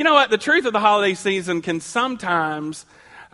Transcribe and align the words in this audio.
You 0.00 0.04
know 0.04 0.14
what? 0.14 0.30
The 0.30 0.38
truth 0.38 0.64
of 0.64 0.72
the 0.72 0.80
holiday 0.80 1.12
season 1.12 1.60
can 1.60 1.78
sometimes 1.80 2.86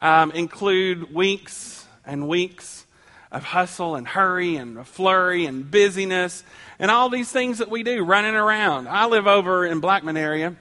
um, 0.03 0.33
include 0.33 1.15
weeks 1.15 1.86
and 2.04 2.27
weeks 2.27 2.85
of 3.31 3.44
hustle 3.44 3.94
and 3.94 4.04
hurry 4.04 4.56
and 4.56 4.84
flurry 4.84 5.46
and 5.46 5.71
busyness 5.71 6.42
and 6.80 6.90
all 6.90 7.08
these 7.08 7.30
things 7.30 7.58
that 7.58 7.71
we 7.71 7.84
do 7.84 8.02
running 8.02 8.34
around. 8.34 8.88
I 8.88 9.06
live 9.06 9.29
over 9.29 9.64
in 9.64 9.79
Blackman 9.79 10.16
area, 10.16 10.56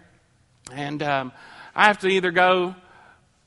and 0.72 1.02
um, 1.02 1.32
I 1.76 1.86
have 1.88 1.98
to 2.02 2.08
either 2.08 2.30
go 2.30 2.76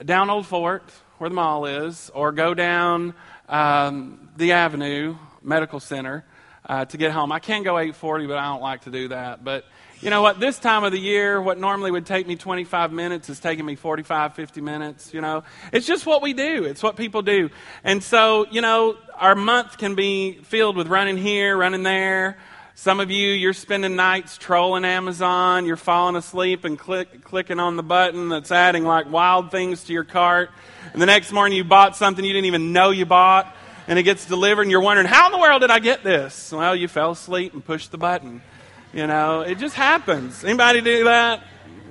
down 0.04 0.28
Old 0.28 0.48
Fort, 0.48 0.82
where 1.18 1.30
the 1.30 1.36
mall 1.36 1.64
is, 1.64 2.10
or 2.12 2.32
go 2.32 2.54
down 2.54 3.14
um, 3.48 4.30
the 4.36 4.50
Avenue 4.50 5.14
Medical 5.44 5.78
Center 5.78 6.24
uh, 6.68 6.84
to 6.86 6.96
get 6.96 7.12
home. 7.12 7.30
I 7.30 7.38
can 7.38 7.62
go 7.62 7.78
840, 7.78 8.26
but 8.26 8.36
I 8.36 8.46
don't 8.46 8.62
like 8.62 8.80
to 8.80 8.90
do 8.90 9.06
that. 9.08 9.44
But 9.44 9.64
you 10.00 10.10
know 10.10 10.22
what? 10.22 10.38
This 10.38 10.58
time 10.58 10.84
of 10.84 10.92
the 10.92 10.98
year, 10.98 11.42
what 11.42 11.58
normally 11.58 11.90
would 11.90 12.06
take 12.06 12.26
me 12.26 12.36
25 12.36 12.92
minutes 12.92 13.28
is 13.28 13.40
taking 13.40 13.66
me 13.66 13.74
45, 13.74 14.34
50 14.34 14.60
minutes. 14.60 15.12
You 15.12 15.20
know, 15.20 15.42
it's 15.72 15.86
just 15.86 16.06
what 16.06 16.22
we 16.22 16.32
do. 16.32 16.64
It's 16.64 16.82
what 16.82 16.96
people 16.96 17.22
do. 17.22 17.50
And 17.82 18.02
so, 18.02 18.46
you 18.50 18.60
know, 18.60 18.96
our 19.16 19.34
month 19.34 19.76
can 19.76 19.96
be 19.96 20.34
filled 20.44 20.76
with 20.76 20.86
running 20.86 21.16
here, 21.16 21.56
running 21.56 21.82
there. 21.82 22.38
Some 22.76 23.00
of 23.00 23.10
you, 23.10 23.30
you're 23.30 23.54
spending 23.54 23.96
nights 23.96 24.38
trolling 24.38 24.84
Amazon. 24.84 25.66
You're 25.66 25.76
falling 25.76 26.14
asleep 26.14 26.64
and 26.64 26.78
click, 26.78 27.24
clicking 27.24 27.58
on 27.58 27.74
the 27.74 27.82
button 27.82 28.28
that's 28.28 28.52
adding 28.52 28.84
like 28.84 29.10
wild 29.10 29.50
things 29.50 29.82
to 29.84 29.92
your 29.92 30.04
cart. 30.04 30.50
And 30.92 31.02
the 31.02 31.06
next 31.06 31.32
morning, 31.32 31.58
you 31.58 31.64
bought 31.64 31.96
something 31.96 32.24
you 32.24 32.32
didn't 32.32 32.46
even 32.46 32.72
know 32.72 32.90
you 32.90 33.04
bought, 33.04 33.52
and 33.88 33.98
it 33.98 34.04
gets 34.04 34.26
delivered, 34.26 34.62
and 34.62 34.70
you're 34.70 34.80
wondering, 34.80 35.08
how 35.08 35.26
in 35.26 35.32
the 35.32 35.38
world 35.38 35.62
did 35.62 35.72
I 35.72 35.80
get 35.80 36.04
this? 36.04 36.52
Well, 36.52 36.76
you 36.76 36.86
fell 36.86 37.10
asleep 37.10 37.52
and 37.52 37.64
pushed 37.64 37.90
the 37.90 37.98
button. 37.98 38.42
You 38.98 39.06
know, 39.06 39.42
it 39.42 39.58
just 39.58 39.76
happens. 39.76 40.42
Anybody 40.42 40.80
do 40.80 41.04
that? 41.04 41.44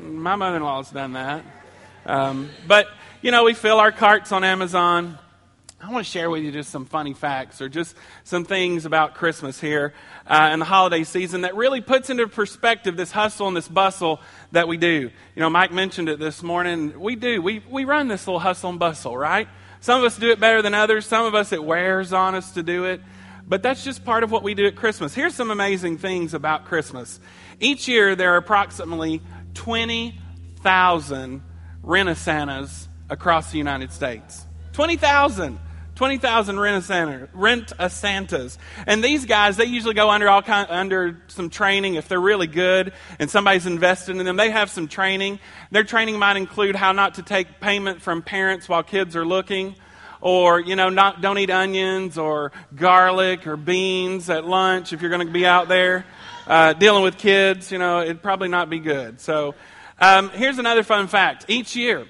My 0.04 0.36
mother 0.36 0.58
in 0.58 0.62
law's 0.62 0.92
done 0.92 1.14
that. 1.14 1.42
Um, 2.06 2.50
but, 2.68 2.90
you 3.22 3.32
know, 3.32 3.46
we 3.46 3.54
fill 3.54 3.80
our 3.80 3.94
carts 3.94 4.34
on 4.34 4.44
Amazon. 4.44 5.18
I 5.82 5.90
want 5.90 6.06
to 6.06 6.12
share 6.12 6.30
with 6.30 6.44
you 6.44 6.52
just 6.52 6.70
some 6.70 6.86
funny 6.86 7.14
facts 7.14 7.62
or 7.62 7.70
just 7.70 7.96
some 8.26 8.44
things 8.44 8.86
about 8.86 9.16
Christmas 9.16 9.58
here 9.58 9.94
uh, 10.30 10.50
and 10.52 10.62
the 10.62 10.66
holiday 10.66 11.06
season 11.06 11.42
that 11.42 11.56
really 11.56 11.80
puts 11.80 12.10
into 12.10 12.28
perspective 12.28 12.98
this 12.98 13.14
hustle 13.14 13.48
and 13.48 13.56
this 13.56 13.70
bustle 13.70 14.20
that 14.52 14.68
we 14.68 14.76
do. 14.76 15.10
You 15.34 15.40
know, 15.40 15.50
Mike 15.50 15.72
mentioned 15.72 16.10
it 16.10 16.20
this 16.20 16.44
morning. 16.44 17.00
We 17.00 17.16
do. 17.16 17.42
We, 17.42 17.64
we 17.70 17.86
run 17.86 18.10
this 18.10 18.28
little 18.28 18.42
hustle 18.42 18.72
and 18.72 18.80
bustle, 18.80 19.18
right? 19.18 19.48
Some 19.80 20.00
of 20.00 20.06
us 20.06 20.18
do 20.18 20.30
it 20.32 20.42
better 20.42 20.62
than 20.62 20.74
others. 20.74 21.06
Some 21.06 21.26
of 21.26 21.36
us, 21.36 21.54
it 21.54 21.64
wears 21.64 22.12
on 22.12 22.36
us 22.36 22.52
to 22.56 22.64
do 22.64 22.84
it. 22.84 23.00
But 23.48 23.64
that's 23.64 23.84
just 23.84 24.04
part 24.04 24.24
of 24.24 24.32
what 24.32 24.44
we 24.44 24.54
do 24.54 24.66
at 24.66 24.76
Christmas. 24.76 25.16
Here's 25.16 25.34
some 25.34 25.52
amazing 25.52 26.00
things 26.00 26.34
about 26.34 26.66
Christmas. 26.66 27.20
Each 27.60 27.88
year, 27.88 28.16
there 28.16 28.34
are 28.34 28.38
approximately 28.38 29.22
20,000 29.54 31.42
Rent-A-Santas 31.82 32.90
across 33.10 33.52
the 33.52 33.58
United 33.58 33.94
States. 33.94 34.46
20,000. 34.74 35.60
20,000 35.96 36.60
Rent-A-Santas. 37.34 38.58
And 38.86 39.04
these 39.04 39.26
guys, 39.26 39.56
they 39.58 39.66
usually 39.66 39.96
go 39.96 40.10
under 40.12 40.28
all 40.28 40.42
kind, 40.44 40.68
under 40.70 41.24
some 41.28 41.50
training 41.50 41.96
if 41.96 42.08
they're 42.10 42.22
really 42.22 42.48
good 42.48 42.94
and 43.18 43.32
somebody's 43.32 43.66
invested 43.66 44.18
in 44.18 44.26
them. 44.26 44.36
They 44.36 44.52
have 44.52 44.70
some 44.70 44.90
training. 44.90 45.40
Their 45.72 45.86
training 45.86 46.20
might 46.20 46.36
include 46.38 46.76
how 46.76 46.92
not 46.92 47.16
to 47.16 47.24
take 47.24 47.62
payment 47.62 48.02
from 48.02 48.22
parents 48.22 48.70
while 48.70 48.84
kids 48.84 49.16
are 49.16 49.26
looking 49.26 49.76
or 50.22 50.60
you 50.60 50.76
know 50.76 50.90
not 50.90 51.22
don't 51.22 51.38
eat 51.38 51.50
onions 51.50 52.18
or 52.18 52.52
garlic 52.76 53.48
or 53.48 53.58
beans 53.58 54.30
at 54.30 54.46
lunch 54.46 54.94
if 54.94 55.02
you're 55.02 55.12
going 55.12 55.26
to 55.26 55.32
be 55.32 55.46
out 55.46 55.68
there 55.68 56.06
uh, 56.48 56.74
dealing 56.74 57.04
with 57.04 57.18
kids 57.18 57.72
you 57.72 57.78
know 57.78 58.02
it'd 58.02 58.22
probably 58.22 58.48
not 58.50 58.70
be 58.70 58.80
good. 58.80 59.20
So 59.20 59.56
um, 60.00 60.30
here's 60.30 60.60
another 60.60 60.84
fun 60.84 61.08
fact. 61.08 61.46
Each 61.48 61.76
year 61.76 62.06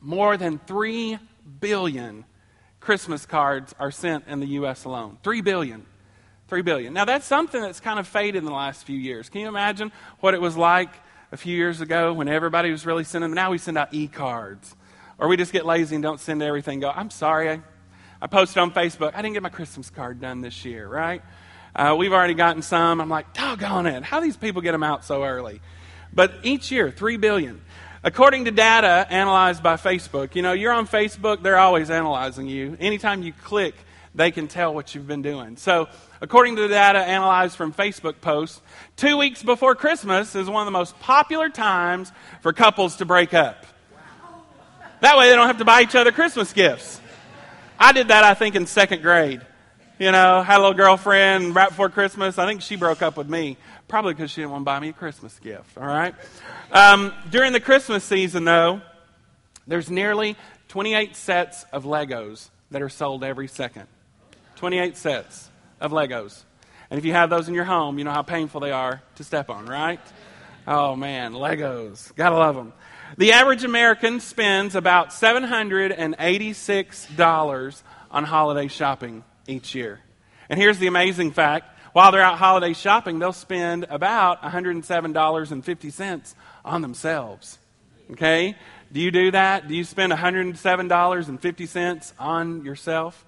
more 0.00 0.36
than 0.36 0.58
3 0.66 1.18
billion 1.60 2.24
christmas 2.80 3.24
cards 3.24 3.74
are 3.78 3.90
sent 3.90 4.26
in 4.26 4.40
the 4.40 4.46
us 4.46 4.84
alone. 4.84 5.18
3 5.22 5.40
billion. 5.40 5.86
3 6.48 6.60
billion. 6.60 6.92
Now 6.92 7.06
that's 7.06 7.24
something 7.24 7.62
that's 7.62 7.80
kind 7.80 7.98
of 7.98 8.06
faded 8.06 8.36
in 8.36 8.44
the 8.44 8.52
last 8.52 8.84
few 8.84 8.98
years. 8.98 9.30
Can 9.30 9.40
you 9.40 9.48
imagine 9.48 9.90
what 10.20 10.34
it 10.34 10.40
was 10.40 10.54
like 10.54 10.90
a 11.30 11.36
few 11.38 11.56
years 11.56 11.80
ago 11.80 12.12
when 12.12 12.28
everybody 12.28 12.70
was 12.70 12.84
really 12.84 13.04
sending 13.04 13.30
them? 13.30 13.34
Now 13.34 13.50
we 13.50 13.56
send 13.58 13.78
out 13.78 13.94
e-cards 13.94 14.76
or 15.22 15.28
we 15.28 15.36
just 15.36 15.52
get 15.52 15.64
lazy 15.64 15.94
and 15.94 16.02
don't 16.02 16.18
send 16.18 16.42
everything. 16.42 16.80
Go, 16.80 16.90
I'm 16.90 17.08
sorry. 17.08 17.48
I, 17.48 17.60
I 18.20 18.26
posted 18.26 18.58
on 18.58 18.72
Facebook. 18.72 19.12
I 19.14 19.22
didn't 19.22 19.34
get 19.34 19.42
my 19.44 19.50
Christmas 19.50 19.88
card 19.88 20.20
done 20.20 20.40
this 20.40 20.64
year, 20.64 20.88
right? 20.88 21.22
Uh, 21.76 21.94
we've 21.96 22.12
already 22.12 22.34
gotten 22.34 22.60
some. 22.60 23.00
I'm 23.00 23.08
like, 23.08 23.32
doggone 23.32 23.86
it. 23.86 24.02
How 24.02 24.18
these 24.18 24.36
people 24.36 24.62
get 24.62 24.72
them 24.72 24.82
out 24.82 25.04
so 25.04 25.22
early? 25.22 25.60
But 26.12 26.32
each 26.42 26.72
year, 26.72 26.90
3 26.90 27.18
billion. 27.18 27.60
According 28.02 28.46
to 28.46 28.50
data 28.50 29.06
analyzed 29.10 29.62
by 29.62 29.76
Facebook, 29.76 30.34
you 30.34 30.42
know, 30.42 30.54
you're 30.54 30.72
on 30.72 30.88
Facebook, 30.88 31.40
they're 31.40 31.56
always 31.56 31.88
analyzing 31.88 32.48
you. 32.48 32.76
Anytime 32.80 33.22
you 33.22 33.32
click, 33.32 33.76
they 34.16 34.32
can 34.32 34.48
tell 34.48 34.74
what 34.74 34.92
you've 34.92 35.06
been 35.06 35.22
doing. 35.22 35.56
So, 35.56 35.88
according 36.20 36.56
to 36.56 36.62
the 36.62 36.68
data 36.68 36.98
analyzed 36.98 37.56
from 37.56 37.72
Facebook 37.72 38.20
posts, 38.20 38.60
two 38.96 39.16
weeks 39.16 39.44
before 39.44 39.76
Christmas 39.76 40.34
is 40.34 40.50
one 40.50 40.62
of 40.62 40.66
the 40.66 40.76
most 40.76 40.98
popular 40.98 41.48
times 41.48 42.10
for 42.40 42.52
couples 42.52 42.96
to 42.96 43.04
break 43.04 43.32
up. 43.32 43.66
That 45.02 45.18
way 45.18 45.28
they 45.28 45.34
don't 45.34 45.48
have 45.48 45.58
to 45.58 45.64
buy 45.64 45.82
each 45.82 45.96
other 45.96 46.12
Christmas 46.12 46.52
gifts. 46.52 47.00
I 47.76 47.90
did 47.90 48.08
that, 48.08 48.22
I 48.22 48.34
think, 48.34 48.54
in 48.54 48.66
second 48.66 49.02
grade. 49.02 49.40
You 49.98 50.12
know, 50.12 50.42
had 50.42 50.58
a 50.58 50.60
little 50.60 50.74
girlfriend 50.74 51.56
right 51.56 51.70
before 51.70 51.88
Christmas. 51.88 52.38
I 52.38 52.46
think 52.46 52.62
she 52.62 52.76
broke 52.76 53.02
up 53.02 53.16
with 53.16 53.28
me, 53.28 53.56
probably 53.88 54.14
because 54.14 54.30
she 54.30 54.42
didn't 54.42 54.52
want 54.52 54.62
to 54.62 54.66
buy 54.66 54.78
me 54.78 54.90
a 54.90 54.92
Christmas 54.92 55.36
gift. 55.40 55.76
All 55.76 55.88
right. 55.88 56.14
Um, 56.70 57.12
during 57.32 57.52
the 57.52 57.58
Christmas 57.58 58.04
season, 58.04 58.44
though, 58.44 58.80
there's 59.66 59.90
nearly 59.90 60.36
28 60.68 61.16
sets 61.16 61.64
of 61.72 61.82
Legos 61.82 62.50
that 62.70 62.80
are 62.80 62.88
sold 62.88 63.24
every 63.24 63.48
second. 63.48 63.88
28 64.54 64.96
sets 64.96 65.50
of 65.80 65.90
Legos. 65.90 66.44
And 66.90 66.98
if 66.98 67.04
you 67.04 67.12
have 67.12 67.28
those 67.28 67.48
in 67.48 67.54
your 67.54 67.64
home, 67.64 67.98
you 67.98 68.04
know 68.04 68.12
how 68.12 68.22
painful 68.22 68.60
they 68.60 68.70
are 68.70 69.02
to 69.16 69.24
step 69.24 69.50
on, 69.50 69.66
right? 69.66 69.98
Oh 70.64 70.94
man, 70.94 71.32
Legos. 71.32 72.14
Gotta 72.14 72.36
love 72.36 72.54
them. 72.54 72.72
The 73.18 73.32
average 73.32 73.62
American 73.62 74.20
spends 74.20 74.74
about 74.74 75.10
$786 75.10 77.82
on 78.10 78.24
holiday 78.24 78.68
shopping 78.68 79.22
each 79.46 79.74
year. 79.74 80.00
And 80.48 80.58
here's 80.58 80.78
the 80.78 80.86
amazing 80.86 81.32
fact 81.32 81.68
while 81.92 82.10
they're 82.10 82.22
out 82.22 82.38
holiday 82.38 82.72
shopping, 82.72 83.18
they'll 83.18 83.34
spend 83.34 83.84
about 83.90 84.40
$107.50 84.40 86.34
on 86.64 86.80
themselves. 86.80 87.58
Okay? 88.12 88.56
Do 88.90 89.00
you 89.00 89.10
do 89.10 89.30
that? 89.32 89.68
Do 89.68 89.74
you 89.74 89.84
spend 89.84 90.10
$107.50 90.10 92.12
on 92.18 92.64
yourself? 92.64 93.26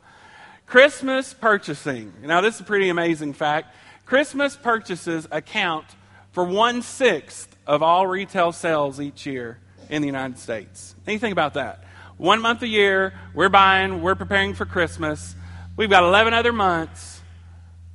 Christmas 0.67 1.35
purchasing. 1.35 2.15
Now, 2.23 2.41
this 2.41 2.55
is 2.55 2.63
a 2.63 2.65
pretty 2.65 2.89
amazing 2.89 3.35
fact. 3.35 3.77
Christmas 4.07 4.57
purchases 4.57 5.29
account 5.31 5.85
for 6.33 6.45
one 6.45 6.81
sixth 6.81 7.55
of 7.67 7.83
all 7.83 8.07
retail 8.07 8.51
sales 8.51 8.99
each 8.99 9.27
year 9.27 9.59
in 9.89 10.03
the 10.03 10.07
United 10.07 10.39
States. 10.39 10.95
Think 11.05 11.23
about 11.23 11.55
that. 11.55 11.85
One 12.17 12.41
month 12.41 12.63
a 12.63 12.69
year, 12.69 13.13
we're 13.35 13.49
buying, 13.49 14.01
we're 14.01 14.15
preparing 14.15 14.55
for 14.55 14.65
Christmas. 14.65 15.35
We've 15.77 15.91
got 15.91 16.05
11 16.05 16.33
other 16.33 16.53
months 16.53 17.21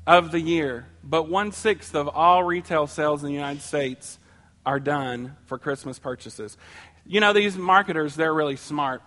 of 0.05 0.31
the 0.31 0.39
year, 0.39 0.87
but 1.03 1.29
one 1.29 1.51
sixth 1.51 1.95
of 1.95 2.09
all 2.09 2.43
retail 2.43 2.87
sales 2.87 3.23
in 3.23 3.27
the 3.27 3.33
United 3.33 3.61
States 3.61 4.19
are 4.65 4.79
done 4.79 5.35
for 5.45 5.57
Christmas 5.57 5.99
purchases. 5.99 6.57
You 7.05 7.21
know, 7.21 7.33
these 7.33 7.57
marketers, 7.57 8.15
they're 8.15 8.33
really 8.33 8.57
smart. 8.57 9.01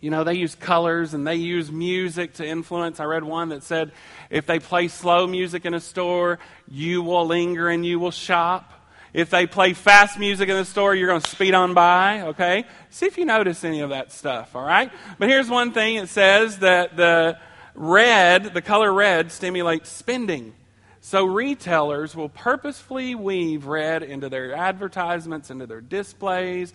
You 0.00 0.10
know, 0.10 0.24
they 0.24 0.34
use 0.34 0.54
colors 0.54 1.14
and 1.14 1.26
they 1.26 1.36
use 1.36 1.70
music 1.70 2.34
to 2.34 2.46
influence. 2.46 2.98
I 2.98 3.04
read 3.04 3.22
one 3.22 3.50
that 3.50 3.62
said 3.62 3.92
if 4.30 4.46
they 4.46 4.58
play 4.58 4.88
slow 4.88 5.26
music 5.26 5.64
in 5.64 5.74
a 5.74 5.80
store, 5.80 6.38
you 6.68 7.02
will 7.02 7.26
linger 7.26 7.68
and 7.68 7.86
you 7.86 8.00
will 8.00 8.10
shop. 8.10 8.71
If 9.12 9.28
they 9.28 9.46
play 9.46 9.74
fast 9.74 10.18
music 10.18 10.48
in 10.48 10.56
the 10.56 10.64
store, 10.64 10.94
you're 10.94 11.08
going 11.08 11.20
to 11.20 11.28
speed 11.28 11.54
on 11.54 11.74
by, 11.74 12.22
okay? 12.22 12.64
See 12.90 13.06
if 13.06 13.18
you 13.18 13.26
notice 13.26 13.62
any 13.62 13.80
of 13.80 13.90
that 13.90 14.10
stuff, 14.10 14.56
all 14.56 14.64
right? 14.64 14.90
But 15.18 15.28
here's 15.28 15.50
one 15.50 15.72
thing 15.72 15.96
it 15.96 16.08
says 16.08 16.60
that 16.60 16.96
the 16.96 17.38
red, 17.74 18.54
the 18.54 18.62
color 18.62 18.92
red, 18.92 19.30
stimulates 19.30 19.90
spending. 19.90 20.54
So 21.02 21.24
retailers 21.24 22.16
will 22.16 22.28
purposefully 22.28 23.14
weave 23.14 23.66
red 23.66 24.02
into 24.02 24.28
their 24.28 24.54
advertisements, 24.54 25.50
into 25.50 25.66
their 25.66 25.80
displays. 25.80 26.72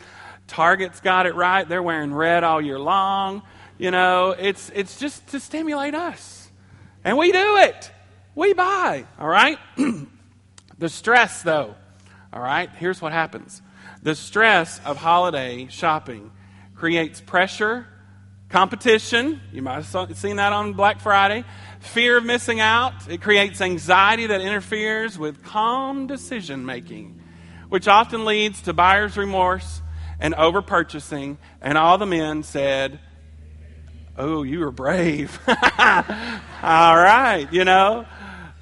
Target's 0.48 1.00
got 1.00 1.25
it 1.25 1.33
right. 1.33 1.68
They're 1.68 1.81
wearing 1.81 2.13
red 2.13 2.44
all 2.44 2.62
year 2.62 2.78
long. 2.78 3.42
You 3.78 3.90
know, 3.90 4.31
it's, 4.38 4.69
it's 4.75 5.00
just 5.00 5.25
to 5.30 5.40
stimulate 5.40 5.95
us. 5.95 6.50
And 7.04 7.18
we 7.18 7.31
do 7.31 7.57
it. 7.57 7.92
We 8.36 8.54
buy, 8.54 9.06
all 9.18 9.28
right? 9.28 9.57
the 10.78 10.90
stress, 10.90 11.42
though, 11.42 11.75
all 12.38 12.44
right? 12.44 12.69
Here's 12.78 13.01
what 13.01 13.13
happens 13.13 13.63
the 14.04 14.13
stress 14.13 14.80
of 14.86 14.98
holiday 14.98 15.68
shopping 15.72 16.31
creates 16.75 17.19
pressure, 17.19 17.88
competition. 18.50 19.42
You 19.51 19.63
might 19.63 19.84
have 19.84 20.18
seen 20.18 20.36
that 20.36 20.54
on 20.54 20.74
Black 20.74 21.00
Friday. 21.00 21.44
Fear 21.80 22.18
of 22.18 22.25
missing 22.25 22.60
out. 22.60 22.94
It 23.10 23.22
creates 23.22 23.60
anxiety 23.60 24.28
that 24.28 24.42
interferes 24.42 25.18
with 25.18 25.44
calm 25.44 26.06
decision 26.06 26.66
making. 26.66 27.19
which 27.69 27.88
often 27.88 28.24
leads 28.24 28.62
to 28.62 28.72
buyer's 28.72 29.18
remorse 29.18 29.81
and 30.19 30.33
over 30.36 30.62
purchasing. 30.62 31.38
And 31.60 31.78
all 31.78 31.98
the 31.98 32.06
men 32.06 32.44
said, 32.44 33.00
Oh, 34.16 34.44
you 34.44 34.60
were 34.60 34.72
brave. 34.72 35.40
all 35.48 35.54
right, 36.95 37.48
you 37.51 37.66
know. 37.66 38.06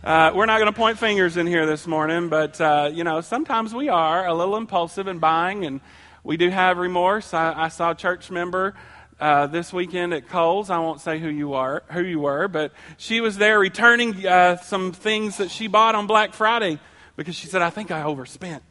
Uh, 0.06 0.32
we're 0.36 0.46
not 0.46 0.60
going 0.60 0.72
to 0.72 0.78
point 0.78 1.00
fingers 1.00 1.36
in 1.36 1.48
here 1.48 1.66
this 1.66 1.88
morning, 1.88 2.30
but, 2.30 2.62
uh, 2.62 2.92
you 2.94 3.04
know, 3.04 3.22
sometimes 3.22 3.74
we 3.74 3.90
are 3.90 4.28
a 4.28 4.36
little 4.36 4.56
impulsive 4.56 5.08
in 5.08 5.18
buying, 5.18 5.66
and 5.66 5.82
we 6.24 6.38
do 6.38 6.48
have 6.48 6.78
remorse. 6.78 7.34
I, 7.34 7.64
I 7.64 7.68
saw 7.70 7.90
a 7.90 7.96
church 7.96 8.30
member 8.30 8.76
uh, 9.20 9.48
this 9.48 9.74
weekend 9.74 10.14
at 10.14 10.30
Kohl's. 10.30 10.70
I 10.70 10.78
won't 10.78 11.02
say 11.02 11.18
who 11.18 11.28
you 11.28 11.56
are, 11.56 11.82
who 11.90 12.04
you 12.04 12.20
were, 12.20 12.48
but 12.48 12.72
she 12.98 13.20
was 13.20 13.38
there 13.38 13.58
returning 13.58 14.28
uh, 14.28 14.58
some 14.58 14.92
things 14.92 15.38
that 15.38 15.50
she 15.50 15.66
bought 15.66 15.96
on 15.96 16.06
Black 16.06 16.36
Friday 16.36 16.78
because 17.16 17.34
she 17.36 17.48
said, 17.48 17.64
"I 17.64 17.72
think 17.72 17.90
I 17.90 18.04
overspent." 18.04 18.62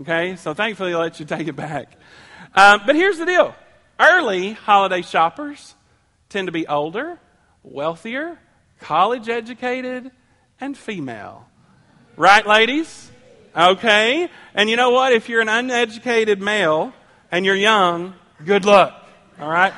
Okay, 0.00 0.36
so 0.36 0.54
thankfully, 0.54 0.94
I 0.94 0.96
let 1.00 1.20
you 1.20 1.26
take 1.26 1.48
it 1.48 1.56
back. 1.56 1.92
Um, 2.54 2.80
but 2.86 2.96
here's 2.96 3.18
the 3.18 3.26
deal: 3.26 3.54
early 4.00 4.52
holiday 4.52 5.02
shoppers 5.02 5.74
tend 6.30 6.48
to 6.48 6.52
be 6.52 6.66
older, 6.66 7.20
wealthier, 7.62 8.38
college 8.80 9.28
educated, 9.28 10.12
and 10.60 10.76
female. 10.76 11.46
Right, 12.16 12.46
ladies? 12.46 13.10
Okay. 13.56 14.28
And 14.54 14.68
you 14.68 14.76
know 14.76 14.90
what? 14.90 15.12
If 15.12 15.28
you're 15.28 15.40
an 15.40 15.48
uneducated 15.48 16.40
male 16.40 16.92
and 17.30 17.44
you're 17.44 17.54
young, 17.54 18.14
good 18.44 18.64
luck. 18.64 19.08
All 19.40 19.50
right? 19.50 19.72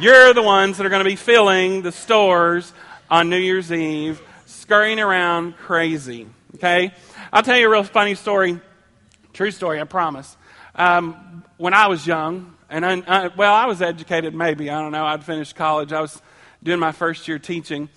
You're 0.00 0.32
the 0.32 0.42
ones 0.42 0.76
that 0.76 0.86
are 0.86 0.88
going 0.88 1.04
to 1.04 1.10
be 1.10 1.16
filling 1.16 1.82
the 1.82 1.92
stores 1.92 2.72
on 3.10 3.28
New 3.28 3.38
Year's 3.38 3.72
Eve, 3.72 4.22
scurrying 4.46 5.00
around 5.00 5.56
crazy. 5.56 6.28
Okay? 6.54 6.92
I'll 7.32 7.42
tell 7.42 7.56
you 7.56 7.66
a 7.66 7.70
real 7.70 7.82
funny 7.82 8.14
story. 8.14 8.60
True 9.32 9.50
story, 9.50 9.80
I 9.80 9.84
promise. 9.84 10.36
Um, 10.74 11.44
when 11.56 11.74
I 11.74 11.88
was 11.88 12.06
young, 12.06 12.56
and 12.70 12.86
I, 12.86 13.02
I, 13.06 13.28
well, 13.28 13.52
I 13.52 13.66
was 13.66 13.82
educated 13.82 14.34
maybe. 14.34 14.70
I 14.70 14.80
don't 14.80 14.92
know. 14.92 15.04
I'd 15.04 15.24
finished 15.24 15.56
college. 15.56 15.92
I 15.92 16.00
was 16.00 16.22
doing 16.62 16.78
my 16.78 16.92
first 16.92 17.26
year 17.26 17.38
teaching. 17.38 17.88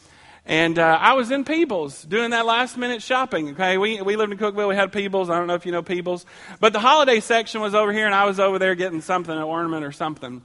And 0.46 0.78
uh, 0.78 0.98
I 1.00 1.14
was 1.14 1.32
in 1.32 1.46
Peebles 1.46 2.04
doing 2.04 2.32
that 2.32 2.46
last 2.46 2.78
minute 2.78 3.02
shopping. 3.02 3.52
Okay, 3.52 3.78
we, 3.78 4.02
we 4.02 4.18
lived 4.18 4.34
in 4.34 4.38
Cookeville. 4.38 4.68
We 4.68 4.76
had 4.76 4.92
Peebles. 4.92 5.30
I 5.30 5.38
don't 5.38 5.48
know 5.48 5.54
if 5.54 5.66
you 5.66 5.72
know 5.72 5.82
Peebles. 5.82 6.26
But 6.60 6.74
the 6.74 6.80
holiday 6.80 7.22
section 7.22 7.62
was 7.62 7.74
over 7.74 7.94
here, 7.94 8.06
and 8.06 8.14
I 8.14 8.26
was 8.26 8.40
over 8.40 8.60
there 8.60 8.76
getting 8.76 9.00
something, 9.00 9.34
an 9.34 9.42
ornament 9.42 9.86
or 9.86 9.94
something. 9.94 10.42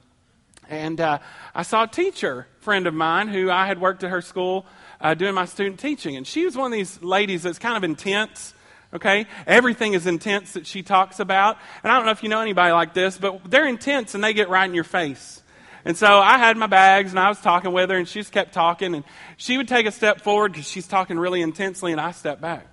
And 0.69 1.01
uh, 1.01 1.19
I 1.53 1.63
saw 1.63 1.83
a 1.83 1.87
teacher 1.87 2.47
friend 2.59 2.87
of 2.87 2.93
mine 2.93 3.27
who 3.27 3.49
I 3.49 3.65
had 3.65 3.81
worked 3.81 4.03
at 4.03 4.11
her 4.11 4.21
school 4.21 4.65
uh, 5.01 5.15
doing 5.15 5.33
my 5.33 5.45
student 5.45 5.79
teaching. 5.79 6.15
And 6.15 6.25
she 6.25 6.45
was 6.45 6.55
one 6.55 6.71
of 6.71 6.77
these 6.77 7.01
ladies 7.01 7.43
that's 7.43 7.59
kind 7.59 7.75
of 7.75 7.83
intense. 7.83 8.53
Okay? 8.93 9.25
Everything 9.47 9.93
is 9.93 10.07
intense 10.07 10.53
that 10.53 10.65
she 10.65 10.83
talks 10.83 11.19
about. 11.19 11.57
And 11.83 11.91
I 11.91 11.95
don't 11.95 12.05
know 12.05 12.11
if 12.11 12.23
you 12.23 12.29
know 12.29 12.39
anybody 12.39 12.71
like 12.71 12.93
this, 12.93 13.17
but 13.17 13.41
they're 13.49 13.67
intense 13.67 14.15
and 14.15 14.23
they 14.23 14.33
get 14.33 14.49
right 14.49 14.65
in 14.65 14.75
your 14.75 14.83
face. 14.83 15.41
And 15.85 15.95
so 15.95 16.19
I 16.19 16.37
had 16.37 16.57
my 16.57 16.67
bags 16.67 17.11
and 17.11 17.19
I 17.19 17.29
was 17.29 17.39
talking 17.39 17.71
with 17.71 17.89
her 17.89 17.97
and 17.97 18.07
she 18.07 18.19
just 18.19 18.31
kept 18.31 18.53
talking 18.53 18.95
and 18.95 19.03
she 19.37 19.57
would 19.57 19.67
take 19.67 19.85
a 19.85 19.91
step 19.91 20.21
forward 20.21 20.51
because 20.51 20.67
she's 20.67 20.87
talking 20.87 21.17
really 21.17 21.41
intensely 21.41 21.91
and 21.91 22.01
I 22.01 22.11
step 22.11 22.41
back. 22.41 22.67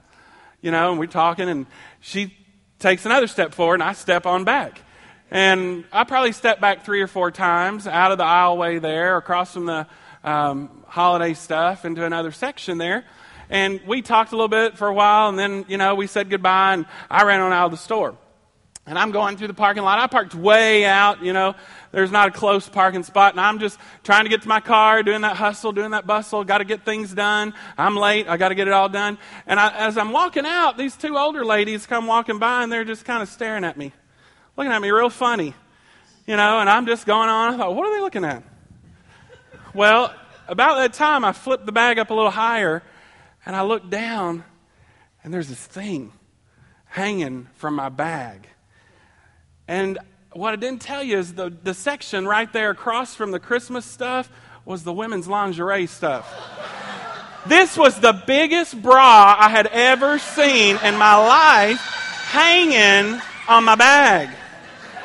You 0.60 0.70
know, 0.70 0.90
and 0.90 0.98
we're 0.98 1.06
talking 1.06 1.48
and 1.48 1.66
she 2.00 2.34
takes 2.78 3.06
another 3.06 3.26
step 3.26 3.54
forward 3.54 3.74
and 3.74 3.84
I 3.84 3.92
step 3.92 4.26
on 4.26 4.44
back. 4.44 4.80
And 5.30 5.84
I 5.92 6.04
probably 6.04 6.32
stepped 6.32 6.60
back 6.60 6.84
three 6.84 7.00
or 7.00 7.08
four 7.08 7.30
times 7.30 7.86
out 7.86 8.12
of 8.12 8.18
the 8.18 8.24
aisleway 8.24 8.80
there, 8.80 9.16
across 9.16 9.52
from 9.52 9.66
the 9.66 9.86
um, 10.22 10.84
holiday 10.86 11.34
stuff 11.34 11.84
into 11.84 12.04
another 12.04 12.30
section 12.30 12.78
there. 12.78 13.04
And 13.48 13.80
we 13.86 14.02
talked 14.02 14.32
a 14.32 14.36
little 14.36 14.48
bit 14.48 14.76
for 14.76 14.88
a 14.88 14.94
while, 14.94 15.28
and 15.28 15.38
then, 15.38 15.64
you 15.68 15.78
know, 15.78 15.94
we 15.94 16.06
said 16.06 16.30
goodbye, 16.30 16.74
and 16.74 16.86
I 17.10 17.24
ran 17.24 17.40
on 17.40 17.52
out 17.52 17.66
of 17.66 17.70
the 17.72 17.76
store. 17.76 18.16
And 18.88 18.96
I'm 18.96 19.10
going 19.10 19.36
through 19.36 19.48
the 19.48 19.54
parking 19.54 19.82
lot. 19.82 19.98
I 19.98 20.06
parked 20.06 20.34
way 20.34 20.84
out, 20.84 21.20
you 21.20 21.32
know. 21.32 21.56
There's 21.90 22.12
not 22.12 22.28
a 22.28 22.30
close 22.30 22.68
parking 22.68 23.02
spot. 23.02 23.32
And 23.32 23.40
I'm 23.40 23.58
just 23.58 23.78
trying 24.04 24.24
to 24.24 24.30
get 24.30 24.42
to 24.42 24.48
my 24.48 24.60
car, 24.60 25.02
doing 25.02 25.22
that 25.22 25.36
hustle, 25.36 25.72
doing 25.72 25.90
that 25.90 26.06
bustle. 26.06 26.44
Got 26.44 26.58
to 26.58 26.64
get 26.64 26.84
things 26.84 27.12
done. 27.12 27.52
I'm 27.76 27.96
late. 27.96 28.28
I 28.28 28.36
got 28.36 28.50
to 28.50 28.54
get 28.54 28.68
it 28.68 28.72
all 28.72 28.88
done. 28.88 29.18
And 29.46 29.58
I, 29.58 29.74
as 29.74 29.98
I'm 29.98 30.12
walking 30.12 30.46
out, 30.46 30.78
these 30.78 30.96
two 30.96 31.18
older 31.18 31.44
ladies 31.44 31.84
come 31.84 32.06
walking 32.06 32.38
by 32.38 32.62
and 32.62 32.70
they're 32.70 32.84
just 32.84 33.04
kind 33.04 33.24
of 33.24 33.28
staring 33.28 33.64
at 33.64 33.76
me, 33.76 33.92
looking 34.56 34.72
at 34.72 34.80
me 34.80 34.90
real 34.90 35.10
funny, 35.10 35.52
you 36.24 36.36
know. 36.36 36.60
And 36.60 36.70
I'm 36.70 36.86
just 36.86 37.06
going 37.06 37.28
on. 37.28 37.54
I 37.54 37.56
thought, 37.56 37.74
what 37.74 37.86
are 37.86 37.94
they 37.96 38.00
looking 38.00 38.24
at? 38.24 38.44
Well, 39.74 40.14
about 40.46 40.76
that 40.76 40.92
time, 40.92 41.24
I 41.24 41.32
flipped 41.32 41.66
the 41.66 41.72
bag 41.72 41.98
up 41.98 42.10
a 42.10 42.14
little 42.14 42.30
higher 42.30 42.84
and 43.44 43.56
I 43.56 43.62
looked 43.62 43.90
down 43.90 44.44
and 45.24 45.34
there's 45.34 45.48
this 45.48 45.64
thing 45.66 46.12
hanging 46.84 47.48
from 47.56 47.74
my 47.74 47.88
bag. 47.88 48.48
And 49.68 49.98
what 50.32 50.52
I 50.52 50.56
didn't 50.56 50.82
tell 50.82 51.02
you 51.02 51.18
is 51.18 51.34
the, 51.34 51.52
the 51.62 51.74
section 51.74 52.26
right 52.26 52.52
there 52.52 52.70
across 52.70 53.14
from 53.14 53.30
the 53.30 53.40
Christmas 53.40 53.84
stuff 53.84 54.30
was 54.64 54.84
the 54.84 54.92
women's 54.92 55.28
lingerie 55.28 55.86
stuff. 55.86 56.32
this 57.46 57.76
was 57.76 57.98
the 58.00 58.12
biggest 58.26 58.80
bra 58.80 59.36
I 59.38 59.48
had 59.48 59.66
ever 59.68 60.18
seen 60.18 60.76
in 60.84 60.96
my 60.96 61.16
life 61.16 61.80
hanging 62.30 63.20
on 63.48 63.64
my 63.64 63.76
bag. 63.76 64.28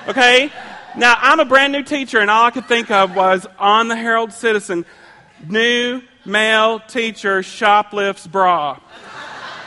Okay? 0.08 0.52
Now, 0.98 1.16
I'm 1.19 1.40
a 1.40 1.46
brand 1.46 1.72
new 1.72 1.84
teacher, 1.84 2.19
and 2.19 2.30
all 2.30 2.44
I 2.44 2.52
could 2.52 2.68
think 2.68 2.92
of 2.92 3.16
was 3.16 3.48
on 3.57 3.88
the 3.88 3.96
Herald 3.96 4.34
Citizen, 4.34 4.86
new 5.48 6.02
male 6.25 6.80
teacher 6.80 7.42
shoplifts 7.44 8.28
bra. 8.28 8.80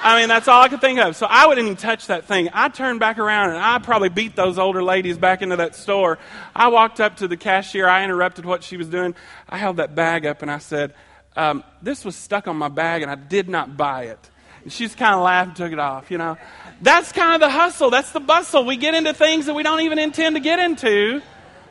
I 0.04 0.20
mean, 0.20 0.28
that's 0.28 0.48
all 0.48 0.60
I 0.60 0.68
could 0.68 0.82
think 0.82 1.00
of. 1.00 1.16
So 1.16 1.26
I 1.26 1.46
wouldn't 1.46 1.64
even 1.64 1.78
touch 1.78 2.08
that 2.08 2.26
thing. 2.26 2.50
I 2.52 2.68
turned 2.68 3.00
back 3.00 3.18
around 3.18 3.50
and 3.50 3.58
I 3.58 3.78
probably 3.78 4.10
beat 4.10 4.36
those 4.36 4.58
older 4.58 4.82
ladies 4.82 5.16
back 5.16 5.40
into 5.40 5.56
that 5.56 5.74
store. 5.74 6.18
I 6.54 6.68
walked 6.68 7.00
up 7.00 7.16
to 7.16 7.28
the 7.28 7.38
cashier. 7.38 7.88
I 7.88 8.04
interrupted 8.04 8.44
what 8.44 8.62
she 8.62 8.76
was 8.76 8.86
doing. 8.86 9.14
I 9.48 9.56
held 9.56 9.78
that 9.78 9.94
bag 9.94 10.26
up 10.26 10.42
and 10.42 10.50
I 10.50 10.58
said, 10.58 10.92
um, 11.36 11.64
This 11.80 12.04
was 12.04 12.16
stuck 12.16 12.46
on 12.46 12.56
my 12.58 12.68
bag 12.68 13.00
and 13.00 13.10
I 13.10 13.14
did 13.14 13.48
not 13.48 13.78
buy 13.78 14.04
it. 14.04 14.30
And 14.62 14.70
she 14.70 14.84
just 14.84 14.98
kind 14.98 15.14
of 15.14 15.22
laughed 15.22 15.48
and 15.48 15.56
took 15.56 15.72
it 15.72 15.78
off, 15.78 16.10
you 16.10 16.18
know. 16.18 16.36
That's 16.82 17.10
kind 17.10 17.34
of 17.34 17.40
the 17.40 17.50
hustle. 17.50 17.88
That's 17.88 18.12
the 18.12 18.20
bustle. 18.20 18.66
We 18.66 18.76
get 18.76 18.94
into 18.94 19.14
things 19.14 19.46
that 19.46 19.54
we 19.54 19.62
don't 19.62 19.80
even 19.80 19.98
intend 19.98 20.36
to 20.36 20.40
get 20.40 20.58
into 20.58 21.22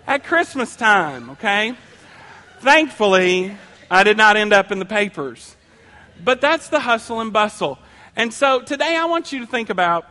at 0.07 0.23
Christmas 0.23 0.75
time, 0.75 1.29
okay? 1.31 1.75
Thankfully, 2.61 3.55
I 3.91 4.03
did 4.03 4.17
not 4.17 4.37
end 4.37 4.53
up 4.53 4.71
in 4.71 4.79
the 4.79 4.85
papers. 4.85 5.55
But 6.23 6.41
that's 6.41 6.69
the 6.69 6.79
hustle 6.79 7.19
and 7.19 7.31
bustle. 7.31 7.77
And 8.15 8.31
so 8.31 8.61
today 8.61 8.95
I 8.95 9.05
want 9.05 9.31
you 9.31 9.39
to 9.39 9.47
think 9.47 9.71
about, 9.71 10.05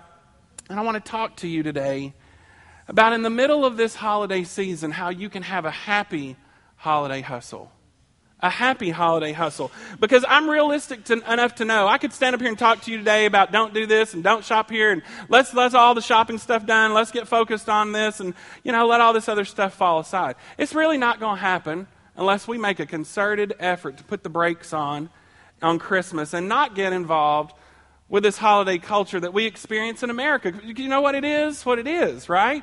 and 0.68 0.78
I 0.78 0.82
want 0.82 1.02
to 1.02 1.10
talk 1.10 1.36
to 1.36 1.48
you 1.48 1.62
today 1.62 2.14
about 2.88 3.12
in 3.12 3.22
the 3.22 3.30
middle 3.30 3.64
of 3.64 3.76
this 3.76 3.94
holiday 3.94 4.42
season 4.42 4.90
how 4.90 5.10
you 5.10 5.28
can 5.28 5.44
have 5.44 5.64
a 5.64 5.70
happy 5.70 6.36
holiday 6.74 7.20
hustle. 7.20 7.70
A 8.40 8.50
happy 8.50 8.90
holiday 8.90 9.30
hustle. 9.30 9.70
Because 10.00 10.24
I'm 10.28 10.50
realistic 10.50 11.04
to, 11.04 11.32
enough 11.32 11.54
to 11.56 11.64
know 11.64 11.86
I 11.86 11.98
could 11.98 12.12
stand 12.12 12.34
up 12.34 12.40
here 12.40 12.48
and 12.48 12.58
talk 12.58 12.80
to 12.82 12.90
you 12.90 12.98
today 12.98 13.26
about 13.26 13.52
don't 13.52 13.72
do 13.72 13.86
this 13.86 14.14
and 14.14 14.24
don't 14.24 14.44
shop 14.44 14.68
here 14.68 14.90
and 14.90 15.02
let's 15.28 15.54
let 15.54 15.72
all 15.76 15.94
the 15.94 16.02
shopping 16.02 16.38
stuff 16.38 16.66
done. 16.66 16.92
Let's 16.92 17.12
get 17.12 17.28
focused 17.28 17.68
on 17.68 17.92
this 17.92 18.18
and, 18.18 18.34
you 18.64 18.72
know, 18.72 18.88
let 18.88 19.00
all 19.00 19.12
this 19.12 19.28
other 19.28 19.44
stuff 19.44 19.74
fall 19.74 20.00
aside. 20.00 20.34
It's 20.58 20.74
really 20.74 20.98
not 20.98 21.20
going 21.20 21.36
to 21.36 21.40
happen 21.40 21.86
unless 22.16 22.48
we 22.48 22.58
make 22.58 22.80
a 22.80 22.86
concerted 22.86 23.54
effort 23.60 23.98
to 23.98 24.04
put 24.04 24.24
the 24.24 24.28
brakes 24.28 24.72
on 24.72 25.08
on 25.62 25.78
Christmas 25.78 26.34
and 26.34 26.48
not 26.48 26.74
get 26.74 26.92
involved 26.92 27.54
with 28.12 28.22
this 28.22 28.36
holiday 28.36 28.76
culture 28.76 29.18
that 29.18 29.32
we 29.32 29.46
experience 29.46 30.02
in 30.02 30.10
America. 30.10 30.52
You 30.62 30.86
know 30.86 31.00
what 31.00 31.14
it 31.14 31.24
is? 31.24 31.64
What 31.64 31.78
it 31.78 31.86
is, 31.86 32.28
right? 32.28 32.62